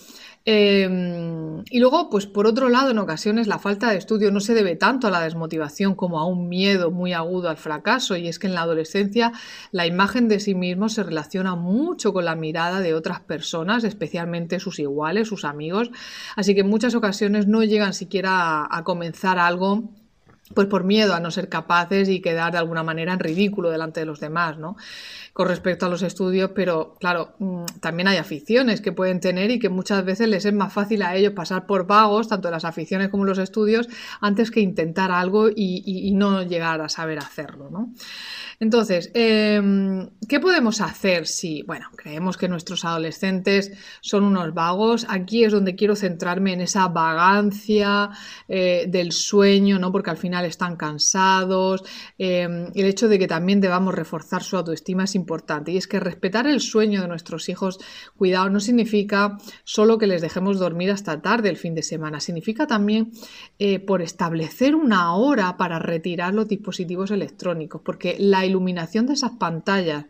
Em, 0.46 1.62
y 1.70 1.80
luego, 1.80 2.10
pues 2.10 2.26
por 2.26 2.46
otro 2.46 2.68
lado, 2.68 2.90
en 2.90 2.98
ocasiones 2.98 3.46
la 3.46 3.58
falta 3.58 3.88
de 3.90 3.96
estudio 3.96 4.30
no 4.30 4.40
se 4.40 4.52
debe 4.52 4.76
tanto 4.76 5.06
a 5.06 5.10
la 5.10 5.22
desmotivación 5.22 5.94
como 5.94 6.18
a 6.20 6.26
un 6.26 6.48
miedo 6.50 6.90
muy 6.90 7.14
agudo 7.14 7.48
al 7.48 7.56
fracaso. 7.56 8.16
Y 8.16 8.28
es 8.28 8.38
que 8.38 8.46
en 8.46 8.54
la 8.54 8.62
adolescencia 8.62 9.32
la 9.72 9.86
imagen 9.86 10.28
de 10.28 10.40
sí 10.40 10.54
mismo 10.54 10.90
se 10.90 11.02
relaciona 11.02 11.54
mucho 11.56 12.12
con 12.12 12.26
la 12.26 12.36
mirada 12.36 12.80
de 12.80 12.92
otras 12.94 13.20
personas, 13.20 13.84
especialmente 13.84 14.60
sus 14.60 14.78
iguales, 14.78 15.28
sus 15.28 15.44
amigos. 15.46 15.90
Así 16.36 16.54
que 16.54 16.60
en 16.60 16.68
muchas 16.68 16.94
ocasiones 16.94 17.46
no 17.46 17.62
llegan 17.62 17.94
siquiera 17.94 18.64
a, 18.64 18.78
a 18.78 18.84
comenzar 18.84 19.38
algo 19.38 19.94
pues 20.52 20.66
por 20.66 20.84
miedo 20.84 21.14
a 21.14 21.20
no 21.20 21.30
ser 21.30 21.48
capaces 21.48 22.08
y 22.08 22.20
quedar 22.20 22.52
de 22.52 22.58
alguna 22.58 22.82
manera 22.82 23.14
en 23.14 23.18
ridículo 23.18 23.70
delante 23.70 24.00
de 24.00 24.06
los 24.06 24.20
demás, 24.20 24.58
¿no? 24.58 24.76
con 25.34 25.48
respecto 25.48 25.86
a 25.86 25.88
los 25.88 26.02
estudios, 26.02 26.52
pero 26.54 26.94
claro, 27.00 27.34
mm, 27.40 27.64
también 27.80 28.06
hay 28.06 28.18
aficiones 28.18 28.80
que 28.80 28.92
pueden 28.92 29.18
tener 29.18 29.50
y 29.50 29.58
que 29.58 29.68
muchas 29.68 30.04
veces 30.04 30.28
les 30.28 30.44
es 30.44 30.54
más 30.54 30.72
fácil 30.72 31.02
a 31.02 31.16
ellos 31.16 31.32
pasar 31.32 31.66
por 31.66 31.88
vagos, 31.88 32.28
tanto 32.28 32.52
las 32.52 32.64
aficiones 32.64 33.08
como 33.08 33.24
los 33.24 33.38
estudios, 33.38 33.88
antes 34.20 34.52
que 34.52 34.60
intentar 34.60 35.10
algo 35.10 35.48
y, 35.48 36.12
no 36.14 36.44
llegar 36.44 36.80
a 36.80 36.88
saber 36.88 37.18
hacerlo. 37.18 37.68
¿no? 37.68 37.92
Entonces, 38.64 39.10
em, 39.12 40.08
¿qué 40.26 40.40
podemos 40.40 40.80
hacer 40.80 41.26
si, 41.26 41.62
bueno, 41.64 41.90
creemos 41.94 42.38
que 42.38 42.48
nuestros 42.48 42.86
adolescentes 42.86 43.72
son 44.00 44.24
unos 44.24 44.54
vagos? 44.54 45.04
Aquí 45.10 45.44
es 45.44 45.52
donde 45.52 45.74
quiero 45.74 45.94
centrarme 45.94 46.54
en 46.54 46.62
esa 46.62 46.88
vagancia 46.88 48.08
eh, 48.48 48.86
del 48.88 49.12
sueño, 49.12 49.78
¿no? 49.78 49.92
Porque 49.92 50.08
al 50.08 50.16
final 50.16 50.46
están 50.46 50.76
cansados. 50.76 51.82
Em, 52.16 52.68
el 52.74 52.86
hecho 52.86 53.06
de 53.06 53.18
que 53.18 53.26
también 53.26 53.60
debamos 53.60 53.94
reforzar 53.94 54.42
su 54.42 54.56
autoestima 54.56 55.04
es 55.04 55.14
importante 55.14 55.70
y 55.70 55.76
es 55.76 55.86
que 55.86 56.00
respetar 56.00 56.46
el 56.46 56.62
sueño 56.62 57.02
de 57.02 57.08
nuestros 57.08 57.50
hijos, 57.50 57.78
cuidado, 58.16 58.48
no 58.48 58.60
significa 58.60 59.36
solo 59.64 59.98
que 59.98 60.06
les 60.06 60.22
dejemos 60.22 60.58
dormir 60.58 60.90
hasta 60.90 61.20
tarde 61.20 61.50
el 61.50 61.58
fin 61.58 61.74
de 61.74 61.82
semana, 61.82 62.18
significa 62.18 62.66
también 62.66 63.12
eh, 63.58 63.78
por 63.78 64.00
establecer 64.00 64.74
una 64.74 65.14
hora 65.14 65.58
para 65.58 65.78
retirar 65.78 66.32
los 66.32 66.48
dispositivos 66.48 67.10
electrónicos, 67.10 67.82
porque 67.84 68.16
la 68.18 68.46
iluminación 68.54 69.06
de 69.06 69.14
esas 69.14 69.32
pantallas 69.32 70.04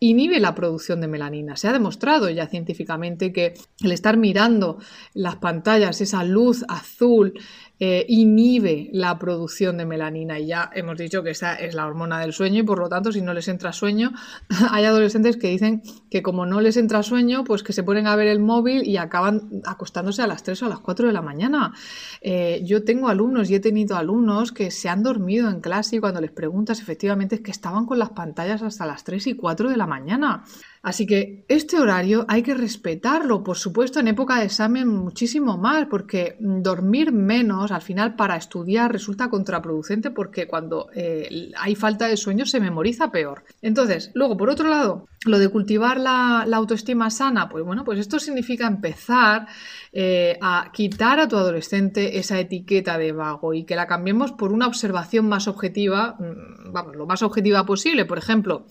inhibe 0.00 0.40
la 0.40 0.54
producción 0.54 1.00
de 1.00 1.06
melanina. 1.06 1.56
Se 1.56 1.68
ha 1.68 1.72
demostrado 1.72 2.28
ya 2.28 2.48
científicamente 2.48 3.32
que 3.32 3.54
el 3.82 3.92
estar 3.92 4.16
mirando 4.16 4.78
las 5.14 5.36
pantallas, 5.36 6.00
esa 6.00 6.24
luz 6.24 6.64
azul, 6.68 7.34
eh, 7.80 8.06
inhibe 8.08 8.88
la 8.92 9.18
producción 9.18 9.76
de 9.78 9.84
melanina. 9.84 10.38
Y 10.38 10.46
ya 10.46 10.70
hemos 10.74 10.96
dicho 10.96 11.22
que 11.22 11.30
esa 11.30 11.54
es 11.54 11.74
la 11.74 11.86
hormona 11.86 12.20
del 12.20 12.32
sueño 12.32 12.60
y 12.60 12.62
por 12.62 12.78
lo 12.78 12.88
tanto 12.88 13.10
si 13.10 13.20
no 13.20 13.34
les 13.34 13.48
entra 13.48 13.72
sueño, 13.72 14.12
hay 14.70 14.84
adolescentes 14.84 15.36
que 15.36 15.48
dicen 15.48 15.82
que 16.10 16.22
como 16.22 16.46
no 16.46 16.60
les 16.60 16.76
entra 16.76 17.02
sueño, 17.02 17.42
pues 17.44 17.62
que 17.62 17.72
se 17.72 17.82
ponen 17.82 18.06
a 18.06 18.14
ver 18.14 18.28
el 18.28 18.38
móvil 18.38 18.86
y 18.86 18.96
acaban 18.96 19.62
acostándose 19.64 20.22
a 20.22 20.26
las 20.26 20.42
3 20.44 20.62
o 20.62 20.66
a 20.66 20.68
las 20.68 20.80
4 20.80 21.08
de 21.08 21.12
la 21.12 21.22
mañana. 21.22 21.72
Eh, 22.20 22.62
yo 22.64 22.84
tengo 22.84 23.08
alumnos 23.08 23.50
y 23.50 23.56
he 23.56 23.60
tenido 23.60 23.96
alumnos 23.96 24.52
que 24.52 24.70
se 24.70 24.88
han 24.88 25.02
dormido 25.02 25.50
en 25.50 25.60
clase 25.60 25.96
y 25.96 26.00
cuando 26.00 26.20
les 26.20 26.30
preguntas 26.30 26.80
efectivamente 26.80 27.34
es 27.36 27.40
que 27.40 27.50
estaban 27.50 27.86
con 27.86 27.98
las 27.98 28.10
pantallas 28.10 28.62
hasta 28.62 28.86
las 28.86 29.02
3 29.04 29.26
y 29.26 29.34
4 29.34 29.68
de 29.68 29.76
la 29.76 29.86
mañana. 29.86 30.44
Así 30.84 31.06
que 31.06 31.46
este 31.48 31.78
horario 31.78 32.26
hay 32.28 32.42
que 32.42 32.52
respetarlo, 32.52 33.42
por 33.42 33.56
supuesto 33.56 34.00
en 34.00 34.08
época 34.08 34.38
de 34.38 34.44
examen 34.44 34.86
muchísimo 34.86 35.56
más, 35.56 35.86
porque 35.86 36.36
dormir 36.38 37.10
menos 37.10 37.72
al 37.72 37.80
final 37.80 38.16
para 38.16 38.36
estudiar 38.36 38.92
resulta 38.92 39.30
contraproducente 39.30 40.10
porque 40.10 40.46
cuando 40.46 40.90
eh, 40.94 41.50
hay 41.58 41.74
falta 41.74 42.06
de 42.06 42.18
sueño 42.18 42.44
se 42.44 42.60
memoriza 42.60 43.10
peor. 43.10 43.44
Entonces, 43.62 44.10
luego 44.12 44.36
por 44.36 44.50
otro 44.50 44.68
lado, 44.68 45.06
lo 45.24 45.38
de 45.38 45.48
cultivar 45.48 45.98
la, 45.98 46.42
autoestima 46.42 47.10
sana, 47.10 47.48
pues 47.48 47.64
bueno, 47.64 47.82
pues 47.82 47.98
esto 47.98 48.18
significa 48.18 48.66
empezar 48.66 49.46
eh, 49.92 50.38
a 50.42 50.70
quitar 50.72 51.18
a 51.18 51.28
tu 51.28 51.36
adolescente 51.36 52.18
esa 52.18 52.38
etiqueta 52.38 52.98
de 52.98 53.12
vago 53.12 53.54
y 53.54 53.64
que 53.64 53.74
la 53.74 53.86
cambiemos 53.86 54.32
por 54.32 54.52
una 54.52 54.66
observación 54.66 55.28
más 55.28 55.48
objetiva, 55.48 56.16
mm, 56.18 56.72
vamos, 56.72 56.94
lo 56.94 57.06
más 57.06 57.22
objetiva 57.22 57.64
posible. 57.64 58.04
Por 58.04 58.18
ejemplo, 58.18 58.66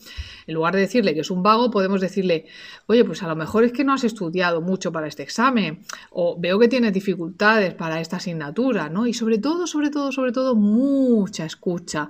en 0.46 0.54
lugar 0.54 0.76
de 0.76 0.82
decirle 0.82 1.16
que 1.16 1.22
es 1.22 1.32
un 1.32 1.42
vago, 1.42 1.72
podemos 1.72 2.02
decirle, 2.04 2.46
oye, 2.86 3.04
pues 3.04 3.24
a 3.24 3.28
lo 3.28 3.36
mejor 3.36 3.64
es 3.64 3.72
que 3.72 3.84
no 3.84 3.94
has 3.94 4.04
estudiado 4.04 4.62
mucho 4.62 4.92
para 4.92 5.08
este 5.08 5.24
examen, 5.24 5.82
o 6.12 6.40
veo 6.40 6.60
que 6.60 6.68
tienes 6.68 6.94
dificultades 6.94 7.74
para 7.74 8.00
esta 8.00 8.18
asignatura, 8.18 8.90
¿no? 8.90 9.08
Y 9.08 9.14
sobre 9.14 9.40
todo, 9.40 9.68
sobre 9.68 9.90
todo, 9.90 10.12
sobre 10.12 10.32
todo, 10.32 10.56
mucha 10.56 11.46
escucha. 11.46 12.10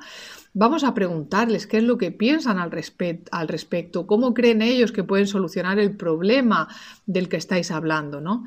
Vamos 0.55 0.83
a 0.83 0.93
preguntarles 0.93 1.65
qué 1.65 1.77
es 1.77 1.83
lo 1.83 1.97
que 1.97 2.11
piensan 2.11 2.59
al, 2.59 2.71
al, 3.31 3.47
respecto, 3.47 4.05
cómo 4.05 4.33
creen 4.35 4.61
ellos 4.61 4.91
que 4.91 5.03
pueden 5.03 5.25
solucionar 5.25 5.79
el 5.79 5.97
problema 5.97 6.67
del 7.07 7.27
que 7.27 7.37
estáis 7.37 7.71
hablando, 7.71 8.21
¿no? 8.21 8.45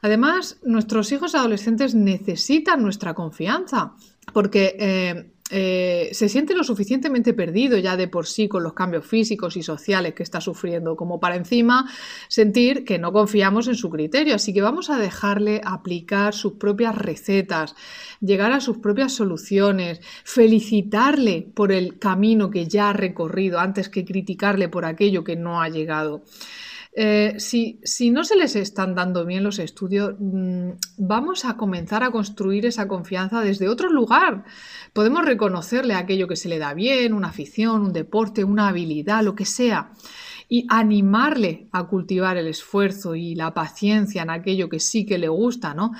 Además, 0.00 0.58
nuestros 0.64 1.12
hijos 1.12 1.34
adolescentes 1.34 1.94
necesitan 1.94 2.82
nuestra 2.82 3.12
confianza, 3.12 3.92
porque 4.32 4.76
eh, 4.78 5.32
eh, 5.54 6.08
se 6.12 6.30
siente 6.30 6.54
lo 6.54 6.64
suficientemente 6.64 7.34
perdido 7.34 7.76
ya 7.76 7.94
de 7.94 8.08
por 8.08 8.26
sí 8.26 8.48
con 8.48 8.62
los 8.62 8.72
cambios 8.72 9.06
físicos 9.06 9.56
y 9.58 9.62
sociales 9.62 10.14
que 10.14 10.22
está 10.22 10.40
sufriendo, 10.40 10.96
como 10.96 11.20
para 11.20 11.36
encima 11.36 11.90
sentir 12.28 12.86
que 12.86 12.98
no 12.98 13.12
confiamos 13.12 13.68
en 13.68 13.74
su 13.74 13.90
criterio. 13.90 14.34
Así 14.34 14.54
que 14.54 14.62
vamos 14.62 14.88
a 14.88 14.98
dejarle 14.98 15.60
aplicar 15.62 16.32
sus 16.32 16.54
propias 16.54 16.96
recetas, 16.96 17.76
llegar 18.20 18.52
a 18.52 18.60
sus 18.60 18.78
propias 18.78 19.12
soluciones, 19.12 20.00
felicitarle 20.24 21.46
por 21.54 21.70
el 21.70 21.98
camino 21.98 22.50
que 22.50 22.66
ya 22.66 22.88
ha 22.88 22.94
recorrido 22.94 23.60
antes 23.60 23.90
que 23.90 24.06
criticarle 24.06 24.70
por 24.70 24.86
aquello 24.86 25.22
que 25.22 25.36
no 25.36 25.60
ha 25.60 25.68
llegado. 25.68 26.22
Eh, 26.94 27.36
si, 27.38 28.10
no 28.10 28.22
se 28.22 28.36
les 28.36 28.54
están 28.54 28.94
dando 28.94 29.24
bien 29.24 29.42
los 29.42 29.58
estudios, 29.58 30.14
mm, 30.18 30.72
vamos 30.98 31.46
a 31.46 31.56
comenzar 31.56 32.02
a 32.02 32.10
construir 32.10 32.66
esa 32.66 32.86
confianza 32.86 33.40
desde 33.40 33.68
otro 33.68 33.90
lugar. 33.90 34.44
Podemos 34.92 35.24
reconocerle 35.24 35.94
aquello 35.94 36.28
que 36.28 36.36
se 36.36 36.50
le 36.50 36.58
da 36.58 36.74
bien, 36.74 37.14
una 37.14 37.28
afición, 37.28 37.82
un 37.82 37.92
deporte, 37.94 38.44
una 38.44 38.68
habilidad, 38.68 39.22
lo 39.22 39.34
que 39.34 39.46
sea, 39.46 39.92
y 40.48 40.66
animarle 40.68 41.68
a 41.72 41.84
cultivar 41.84 42.36
el 42.36 42.46
esfuerzo 42.46 43.14
y 43.14 43.34
la 43.34 43.54
paciencia 43.54 44.22
en 44.22 44.30
aquello 44.30 44.68
que 44.68 44.80
sí 44.80 45.06
que 45.06 45.16
le 45.16 45.28
gusta, 45.28 45.72
¿no? 45.72 45.92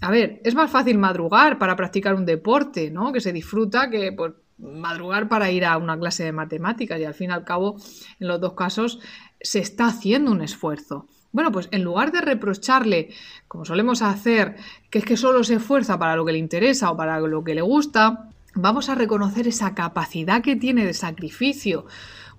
A 0.00 0.10
ver, 0.10 0.40
es 0.44 0.56
más 0.56 0.68
fácil 0.70 0.98
madrugar 0.98 1.58
para 1.58 1.76
practicar 1.76 2.14
un 2.14 2.26
deporte, 2.26 2.90
¿no? 2.90 3.12
Que 3.12 3.20
se 3.20 3.32
disfruta 3.32 3.88
que 3.88 4.12
pues, 4.12 4.32
madrugar 4.62 5.28
para 5.28 5.50
ir 5.50 5.64
a 5.64 5.76
una 5.76 5.98
clase 5.98 6.24
de 6.24 6.32
matemáticas 6.32 6.98
y 7.00 7.04
al 7.04 7.14
fin 7.14 7.30
y 7.30 7.32
al 7.34 7.44
cabo, 7.44 7.76
en 8.20 8.28
los 8.28 8.40
dos 8.40 8.54
casos, 8.54 9.00
se 9.40 9.58
está 9.58 9.86
haciendo 9.86 10.30
un 10.30 10.40
esfuerzo. 10.40 11.06
Bueno, 11.32 11.50
pues 11.50 11.68
en 11.72 11.82
lugar 11.82 12.12
de 12.12 12.20
reprocharle, 12.20 13.10
como 13.48 13.64
solemos 13.64 14.02
hacer, 14.02 14.56
que 14.90 14.98
es 14.98 15.04
que 15.04 15.16
solo 15.16 15.42
se 15.44 15.54
esfuerza 15.54 15.98
para 15.98 16.14
lo 16.14 16.24
que 16.24 16.32
le 16.32 16.38
interesa 16.38 16.90
o 16.90 16.96
para 16.96 17.18
lo 17.20 17.42
que 17.42 17.54
le 17.54 17.62
gusta, 17.62 18.28
vamos 18.54 18.88
a 18.88 18.94
reconocer 18.94 19.48
esa 19.48 19.74
capacidad 19.74 20.42
que 20.42 20.56
tiene 20.56 20.84
de 20.84 20.92
sacrificio 20.94 21.86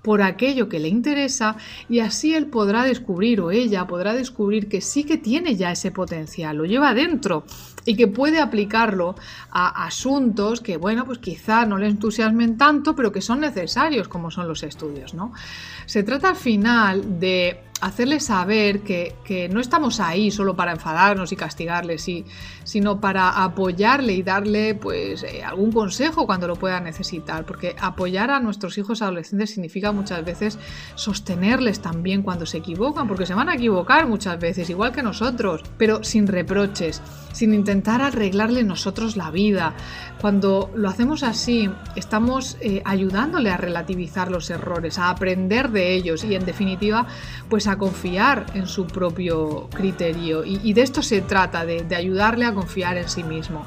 por 0.04 0.22
aquello 0.22 0.70
que 0.70 0.80
le 0.80 0.90
interesa 0.90 1.56
y 1.90 2.00
así 2.00 2.36
él 2.36 2.48
podrá 2.48 2.84
descubrir 2.84 3.42
o 3.42 3.52
ella 3.52 3.88
podrá 3.88 4.14
descubrir 4.14 4.68
que 4.68 4.82
sí 4.82 5.06
que 5.06 5.18
tiene 5.18 5.56
ya 5.56 5.72
ese 5.72 5.92
potencial, 5.92 6.58
lo 6.58 6.66
lleva 6.66 6.94
dentro 6.94 7.46
y 7.86 7.96
que 7.96 8.08
puede 8.08 8.40
aplicarlo 8.40 9.16
a 9.52 9.86
asuntos 9.86 10.62
que, 10.62 10.78
bueno, 10.78 11.06
pues 11.06 11.20
quizá 11.20 11.66
no 11.66 11.78
le 11.78 11.88
entusiasmen 11.88 12.58
tanto, 12.58 12.96
pero 12.96 13.12
que 13.12 13.22
son 13.22 13.42
necesarios 13.42 14.08
como 14.08 14.32
son 14.32 14.48
los 14.48 14.64
estudios, 14.64 15.14
¿no? 15.14 15.34
Se 15.86 16.04
trata 16.04 16.30
al 16.30 16.36
final 16.36 17.20
de 17.20 17.60
hacerle 17.84 18.22
saber 18.22 18.80
que, 18.82 19.14
no 19.52 19.60
estamos 19.60 20.00
ahí 20.00 20.32
solo 20.32 20.56
para 20.56 20.72
enfadarnos 20.72 21.32
y 21.34 21.36
castigarle, 21.36 21.98
sí, 21.98 22.24
sino 22.64 23.02
para 23.02 23.44
apoyarle 23.44 24.14
y 24.14 24.24
darle 24.24 24.76
pues 24.76 25.24
eh, 25.24 25.44
algún 25.44 25.72
consejo 25.72 26.26
cuando 26.26 26.48
lo 26.48 26.56
pueda 26.56 26.80
necesitar, 26.80 27.46
porque 27.46 27.76
apoyar 27.80 28.32
a 28.32 28.40
nuestros 28.40 28.78
hijos 28.78 29.02
adolescentes 29.02 29.50
significa 29.52 29.92
muchas 29.92 30.24
veces 30.24 30.58
sostenerles 30.96 31.82
también 31.82 32.22
cuando 32.22 32.46
se 32.46 32.60
equivocan, 32.60 33.08
porque 33.08 33.26
se 33.26 33.34
van 33.34 33.50
a 33.50 33.56
equivocar 33.56 34.08
muchas 34.08 34.40
veces, 34.40 34.70
igual 34.70 34.94
que 34.94 35.04
nosotros, 35.04 35.62
pero 35.78 36.04
sin 36.04 36.28
reproches, 36.28 37.02
sin 37.34 37.54
intentar 37.54 37.73
arreglarle 37.86 38.64
nosotros 38.64 39.18
la 39.18 39.32
vida. 39.32 39.74
Cuando 40.22 40.72
lo 40.76 40.90
hacemos 40.90 41.24
así, 41.24 41.70
estamos 41.96 42.58
eh, 42.62 42.82
ayudándole 42.86 43.50
a 43.50 43.58
relativizar 43.58 44.30
los 44.30 44.50
errores, 44.50 45.00
a 45.00 45.10
aprender 45.10 45.72
de 45.72 45.94
ellos 45.94 46.24
y 46.24 46.36
en 46.36 46.46
definitiva, 46.46 47.08
pues 47.50 47.68
a 47.68 47.78
confiar 47.78 48.46
en 48.54 48.68
su 48.68 48.86
propio 48.86 49.70
criterio. 49.70 50.44
Y, 50.46 50.74
de 50.74 50.82
esto 50.82 51.02
se 51.02 51.22
trata, 51.22 51.66
de, 51.66 51.96
ayudarle 51.96 52.46
a 52.46 52.54
confiar 52.54 52.98
en 52.98 53.10
sí 53.10 53.24
mismo. 53.24 53.66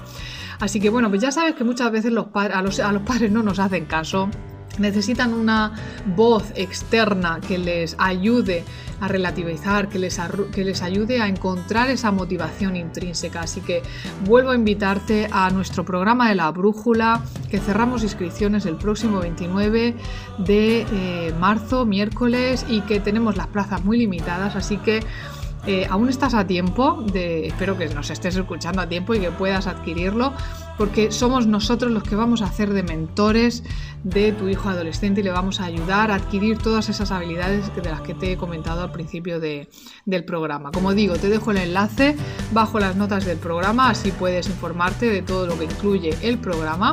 Así 0.60 0.80
que 0.80 0.90
bueno, 0.90 1.08
pues 1.10 1.20
ya 1.20 1.30
sabes 1.30 1.54
que 1.54 1.64
muchas 1.64 1.90
veces 1.92 2.12
los, 2.12 2.26
a 2.34 2.62
los 2.62 3.02
padres 3.02 3.30
no 3.30 3.42
nos 3.42 3.58
hacen 3.58 3.84
caso 3.84 4.30
necesitan 4.78 5.34
una 5.34 5.72
voz 6.14 6.52
externa 6.54 7.40
que 7.46 7.58
les 7.58 7.96
ayude 7.98 8.64
a 9.00 9.08
relativizar, 9.08 9.88
que 9.88 9.98
les, 9.98 10.18
que 10.52 10.64
les 10.64 10.82
ayude 10.82 11.20
a 11.20 11.28
encontrar 11.28 11.90
esa 11.90 12.10
motivación 12.10 12.76
intrínseca. 12.76 13.40
Así 13.42 13.60
que 13.60 13.82
vuelvo 14.24 14.50
a 14.50 14.54
invitarte 14.54 15.28
a 15.30 15.50
nuestro 15.50 15.84
programa 15.84 16.28
de 16.28 16.34
la 16.34 16.50
brújula, 16.50 17.22
que 17.50 17.58
cerramos 17.58 18.02
inscripciones 18.02 18.66
el 18.66 18.76
próximo 18.76 19.20
29 19.20 19.94
de 20.38 20.86
eh, 20.90 21.34
marzo, 21.38 21.84
miércoles, 21.84 22.64
y 22.68 22.80
que 22.82 23.00
tenemos 23.00 23.36
las 23.36 23.48
plazas 23.48 23.84
muy 23.84 23.98
limitadas, 23.98 24.56
así 24.56 24.78
que 24.78 25.00
eh, 25.66 25.86
aún 25.90 26.08
estás 26.08 26.34
a 26.34 26.46
tiempo 26.46 27.02
de, 27.12 27.46
espero 27.46 27.76
que 27.76 27.88
nos 27.88 28.10
estés 28.10 28.36
escuchando 28.36 28.80
a 28.80 28.88
tiempo 28.88 29.14
y 29.14 29.20
que 29.20 29.30
puedas 29.30 29.66
adquirirlo, 29.66 30.32
porque 30.78 31.10
somos 31.10 31.46
nosotros 31.46 31.90
los 31.90 32.02
que 32.02 32.14
vamos 32.14 32.42
a 32.42 32.46
hacer 32.46 32.72
de 32.72 32.82
mentores 32.82 33.64
de 34.04 34.32
tu 34.32 34.48
hijo 34.48 34.68
adolescente 34.68 35.20
y 35.20 35.24
le 35.24 35.30
vamos 35.30 35.60
a 35.60 35.64
ayudar 35.64 36.10
a 36.10 36.16
adquirir 36.16 36.58
todas 36.58 36.88
esas 36.88 37.10
habilidades 37.10 37.74
de 37.74 37.82
las 37.82 38.00
que 38.02 38.14
te 38.14 38.32
he 38.32 38.36
comentado 38.36 38.82
al 38.82 38.92
principio 38.92 39.40
del 39.40 40.24
programa. 40.24 40.70
Como 40.70 40.94
digo, 40.94 41.14
te 41.16 41.28
dejo 41.28 41.50
el 41.50 41.56
enlace 41.58 42.14
bajo 42.52 42.78
las 42.78 42.94
notas 42.94 43.24
del 43.24 43.38
programa, 43.38 43.90
así 43.90 44.12
puedes 44.12 44.48
informarte 44.48 45.08
de 45.10 45.22
todo 45.22 45.46
lo 45.46 45.58
que 45.58 45.64
incluye 45.64 46.16
el 46.22 46.38
programa. 46.38 46.92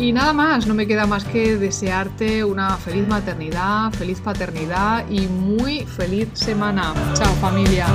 Y 0.00 0.12
nada 0.12 0.32
más, 0.32 0.66
no 0.66 0.72
me 0.72 0.86
queda 0.86 1.04
más 1.04 1.24
que 1.24 1.58
desearte 1.58 2.42
una 2.42 2.78
feliz 2.78 3.06
maternidad, 3.06 3.92
feliz 3.92 4.18
paternidad 4.22 5.04
y 5.10 5.26
muy 5.26 5.84
feliz 5.84 6.28
semana. 6.32 6.94
Chao 7.12 7.30
familia. 7.34 7.86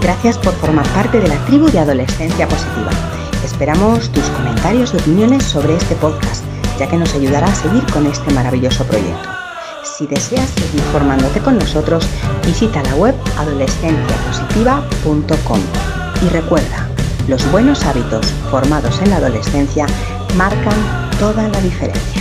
Gracias 0.00 0.38
por 0.38 0.54
formar 0.54 0.88
parte 0.94 1.20
de 1.20 1.28
la 1.28 1.36
tribu 1.44 1.70
de 1.70 1.80
Adolescencia 1.80 2.48
Positiva. 2.48 2.88
Esperamos 3.44 4.08
tus 4.08 4.24
comentarios 4.30 4.94
y 4.94 4.96
opiniones 4.96 5.42
sobre 5.42 5.76
este 5.76 5.96
podcast, 5.96 6.46
ya 6.78 6.88
que 6.88 6.96
nos 6.96 7.14
ayudará 7.14 7.46
a 7.46 7.54
seguir 7.54 7.84
con 7.92 8.06
este 8.06 8.32
maravilloso 8.32 8.86
proyecto. 8.86 9.28
Si 9.84 10.06
deseas 10.06 10.48
seguir 10.48 10.80
formándote 10.92 11.40
con 11.40 11.58
nosotros, 11.58 12.08
visita 12.46 12.82
la 12.84 12.94
web 12.94 13.14
adolescenciapositiva.com. 13.36 15.60
Y 16.24 16.28
recuerda, 16.30 16.88
los 17.28 17.52
buenos 17.52 17.84
hábitos 17.84 18.24
formados 18.50 19.02
en 19.02 19.10
la 19.10 19.16
adolescencia 19.16 19.84
marcan 20.36 20.74
toda 21.18 21.48
la 21.48 21.60
diferencia. 21.60 22.11